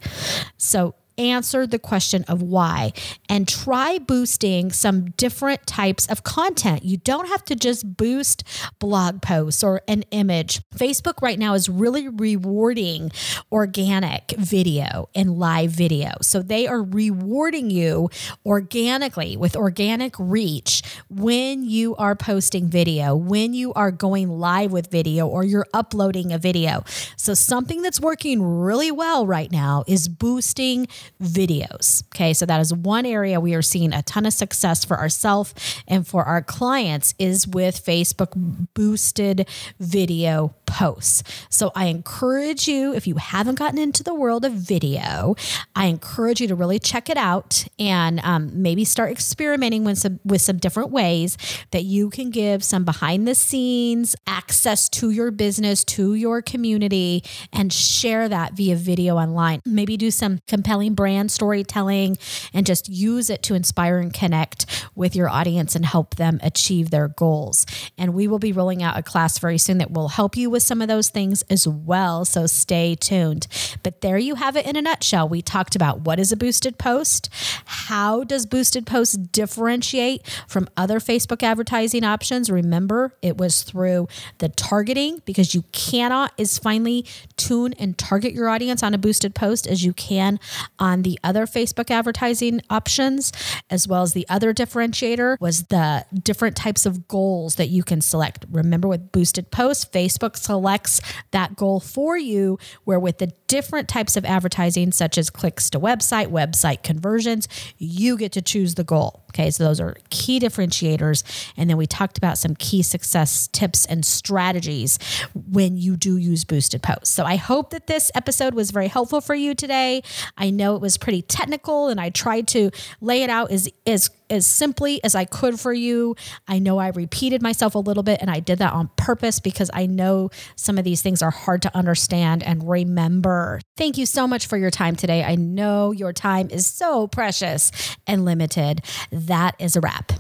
So 0.57 0.95
answer 1.19 1.67
the 1.67 1.79
question 1.79 2.25
of 2.29 2.43
why 2.43 2.93
and 3.29 3.49
try 3.49 3.99
boosting 3.99 4.71
some 4.73 5.11
different 5.13 5.67
types 5.67 6.07
of 6.07 6.23
content. 6.23 6.85
You 6.85 6.99
don't 6.99 7.29
have 7.29 7.45
to 7.47 7.55
just 7.55 7.97
boost 7.97 8.45
blog 8.79 9.23
posts 9.23 9.63
or 9.63 9.83
an 9.89 10.05
image. 10.11 10.61
Facebook 10.75 11.23
right 11.23 11.39
now 11.39 11.55
is 11.55 11.69
really 11.69 12.09
rewarding 12.09 13.11
organic 13.51 14.35
video 14.37 15.09
and 15.15 15.39
live 15.39 15.71
video. 15.71 16.13
So 16.23 16.43
they 16.43 16.67
are 16.67 16.83
rewarding 16.83 17.71
you 17.71 18.11
organically 18.45 19.37
with 19.37 19.57
organic 19.57 20.15
reach 20.19 20.83
when 21.09 21.65
you 21.65 21.95
are 21.97 22.15
posting 22.15 22.69
video, 22.69 23.15
when 23.17 23.55
you 23.55 23.73
are 23.75 23.91
going 23.91 24.29
live 24.29 24.73
with 24.73 24.91
video 24.91 25.27
or 25.27 25.45
you're 25.45 25.67
uploading 25.73 26.33
a 26.33 26.39
video. 26.39 26.85
So 27.17 27.35
something 27.35 27.83
that's 27.83 28.01
working 28.01 28.43
really 28.43 28.91
well 28.91 29.27
right 29.27 29.51
now 29.51 29.85
is 29.87 30.09
boosting 30.09 30.87
videos. 31.23 32.05
Okay, 32.09 32.33
so 32.33 32.47
that 32.47 32.61
is 32.61 32.73
one 32.73 33.07
area 33.07 33.41
we 33.41 33.55
are 33.55 33.63
seeing 33.63 33.93
a 33.93 34.03
ton 34.03 34.27
of 34.27 34.33
success 34.33 34.85
for 34.85 34.99
ourselves 34.99 35.55
and 35.87 36.07
for 36.07 36.25
our 36.25 36.43
clients 36.43 37.15
is 37.19 37.47
with 37.47 37.85
Facebook 37.85 38.33
boosted 38.75 39.49
video 39.79 40.55
posts. 40.67 41.23
So 41.49 41.71
I 41.75 41.87
encourage 41.87 42.67
you, 42.67 42.95
if 42.95 43.07
you 43.07 43.17
haven't 43.17 43.59
gotten 43.59 43.79
into 43.79 44.03
the 44.03 44.15
world 44.15 44.45
of 44.45 44.53
video, 44.53 45.37
I 45.77 45.87
encourage 45.87 46.41
you 46.41 46.49
to 46.49 46.55
really 46.55 46.79
check 46.79 47.09
it 47.09 47.17
out 47.17 47.67
and 47.79 48.21
um, 48.21 48.63
maybe 48.63 48.85
start 48.85 49.11
experimenting 49.11 49.85
with 49.85 49.99
some 49.99 50.21
with 50.25 50.41
some 50.41 50.59
different 50.59 50.91
ways 50.91 51.37
that 51.71 51.85
you 51.85 52.11
can 52.11 52.31
give 52.31 52.65
some 52.65 52.85
behind 52.85 53.29
the 53.29 53.35
scenes 53.35 54.17
access 54.27 54.89
to 54.89 55.11
your 55.11 55.31
business, 55.31 55.85
to 55.85 56.15
your 56.15 56.43
community, 56.43 57.23
and 57.53 57.73
share 57.73 58.29
that 58.29 58.55
via 58.55 58.77
video 58.77 59.17
online. 59.17 59.61
Maybe 59.65 59.97
do 59.97 60.11
some 60.11 60.41
compelling 60.49 60.94
brand 60.95 61.31
storytelling 61.31 62.17
and 62.53 62.67
just 62.67 62.89
use 62.89 63.31
it 63.31 63.43
to 63.45 63.55
inspire 63.55 63.99
and 63.99 64.13
connect 64.13 64.89
with 64.95 65.17
your 65.17 65.29
audience 65.29 65.75
and 65.75 65.85
help 65.85 66.17
them 66.17 66.39
achieve 66.43 66.91
their 66.91 67.09
goals. 67.09 67.67
And 67.99 68.15
we 68.15 68.29
will 68.29 68.39
be 68.39 68.53
rolling 68.53 68.83
out 68.83 68.99
a 68.99 69.03
class 69.03 69.39
very 69.39 69.59
soon 69.59 69.79
that 69.79 69.91
will 69.91 70.09
help 70.09 70.37
you 70.37 70.51
with 70.51 70.63
some 70.63 70.81
of 70.83 70.89
those 70.89 71.09
things 71.09 71.43
as 71.51 71.67
well. 71.67 72.25
So 72.25 72.47
stay 72.47 72.95
tuned. 72.95 73.47
But 73.83 74.01
there 74.01 74.19
you 74.19 74.37
have 74.37 74.57
it 74.57 74.67
in 74.67 74.77
a 74.77 74.83
nutshell. 74.83 75.29
We 75.29 75.43
talked 75.43 75.77
about 75.77 76.01
what 76.01 76.19
is 76.19 76.33
a 76.33 76.37
boosted 76.37 76.79
post, 76.79 77.29
how 77.65 78.25
does 78.25 78.47
boosted 78.47 78.87
posts 78.87 79.17
differentiate 79.17 80.23
from 80.49 80.69
other 80.77 81.01
Facebook 81.01 81.43
advertising 81.43 82.05
options. 82.05 82.51
Remember, 82.51 83.15
it 83.23 83.37
was 83.37 83.63
through 83.63 84.09
the 84.39 84.49
targeting 84.49 85.23
because 85.25 85.55
you 85.55 85.65
cannot 85.73 86.33
is 86.39 86.59
finally 86.59 87.05
tune 87.37 87.73
and 87.75 87.97
target 87.99 88.33
your 88.33 88.49
audience 88.49 88.83
on 88.83 88.95
a 88.95 88.99
boosted 88.99 89.35
post 89.35 89.67
as 89.67 89.85
you 89.85 89.93
can 89.93 90.39
on 90.85 91.01
the 91.01 91.19
other 91.25 91.47
Facebook 91.47 91.91
advertising 91.91 92.61
options, 92.69 93.33
as 93.71 93.89
well 93.89 94.03
as 94.03 94.13
the 94.13 94.27
other 94.29 94.53
differentiator 94.53 95.41
was 95.41 95.63
the 95.65 96.05
different 96.23 96.57
types 96.57 96.85
of 96.85 97.09
goals 97.09 97.55
that 97.55 97.69
you 97.69 97.83
can 97.83 98.03
select. 98.03 98.45
Remember, 98.51 98.87
with 98.87 99.11
boosted 99.11 99.51
posts, 99.51 99.87
Facebook 99.87 100.37
selects 100.37 101.01
that 101.31 101.57
goal 101.57 101.81
for 101.81 102.19
you, 102.19 102.59
where 102.85 103.01
with 103.01 103.17
the 103.17 103.33
different 103.47 103.89
types 103.89 104.15
of 104.15 104.27
advertising, 104.27 104.93
such 104.93 105.17
as 105.17 105.31
clicks 105.31 105.71
to 105.71 105.81
website, 105.81 106.27
website 106.27 106.83
conversions, 106.83 107.49
you 107.79 108.19
get 108.19 108.33
to 108.33 108.43
choose 108.43 108.75
the 108.75 108.85
goal. 108.85 109.24
Okay, 109.35 109.51
so 109.51 109.65
those 109.65 109.81
are 109.81 109.97
key 110.11 110.39
differentiators. 110.39 111.25
And 111.57 111.69
then 111.69 111.77
we 111.77 111.87
talked 111.87 112.17
about 112.19 112.39
some 112.39 112.55
key 112.55 112.83
success 112.83 113.49
tips 113.49 113.85
and 113.87 114.05
strategies 114.05 114.99
when 115.35 115.77
you 115.77 115.97
do 115.97 116.17
use 116.17 116.45
boosted 116.45 116.83
posts. 116.83 117.11
So 117.11 117.25
I 117.25 117.35
hope 117.35 117.71
that 117.71 117.89
this 117.89 118.13
episode 118.15 118.55
was 118.55 118.71
very 118.71 118.87
helpful 118.87 119.21
for 119.21 119.35
you 119.35 119.57
today. 119.57 120.03
I 120.39 120.51
know 120.51 120.77
it 120.77 120.81
was 120.81 120.97
pretty 120.97 121.23
technical 121.23 121.89
and 121.89 122.01
I 122.01 122.11
tried 122.11 122.47
to 122.49 122.71
lay 123.01 123.25
it 123.25 123.31
out 123.31 123.51
as, 123.51 123.69
as 123.87 124.09
as 124.35 124.47
simply 124.47 125.03
as 125.05 125.15
I 125.15 125.25
could 125.25 125.59
for 125.59 125.73
you. 125.73 126.17
I 126.47 126.59
know 126.59 126.79
I 126.79 126.89
repeated 126.89 127.41
myself 127.43 127.75
a 127.75 127.79
little 127.79 128.03
bit 128.03 128.21
and 128.21 128.31
I 128.31 128.41
did 128.41 128.59
that 128.59 128.73
on 128.73 128.91
purpose 128.97 129.41
because 129.41 129.71
I 129.73 129.87
know 129.87 130.31
some 130.57 130.77
of 130.79 130.85
these 130.85 131.01
things 131.03 131.23
are 131.23 131.31
hard 131.31 131.63
to 131.63 131.77
understand 131.77 132.43
and 132.43 132.69
remember. 132.69 133.61
Thank 133.77 133.97
you 133.97 134.07
so 134.07 134.27
much 134.27 134.47
for 134.47 134.57
your 134.57 134.71
time 134.71 134.97
today. 134.97 135.25
I 135.25 135.37
know 135.37 135.93
your 135.93 136.13
time 136.13 136.51
is 136.51 136.67
so 136.67 137.07
precious 137.07 137.71
and 138.07 138.25
limited. 138.25 138.83
That 139.11 139.55
is 139.59 139.77
a 139.77 139.81
wrap. 139.81 140.13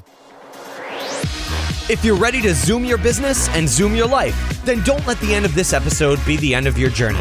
If 1.91 2.03
you're 2.03 2.17
ready 2.17 2.41
to 2.43 2.55
zoom 2.55 2.85
your 2.85 2.97
business 2.97 3.49
and 3.51 3.69
zoom 3.69 3.95
your 3.95 4.09
life, 4.09 4.65
then 4.65 4.83
don't 4.85 5.07
let 5.07 5.21
the 5.21 5.35
end 5.35 5.45
of 5.45 5.55
this 5.55 5.75
episode 5.75 6.25
be 6.25 6.39
the 6.39 6.55
end 6.55 6.67
of 6.67 6.79
your 6.79 6.89
journey. 6.89 7.21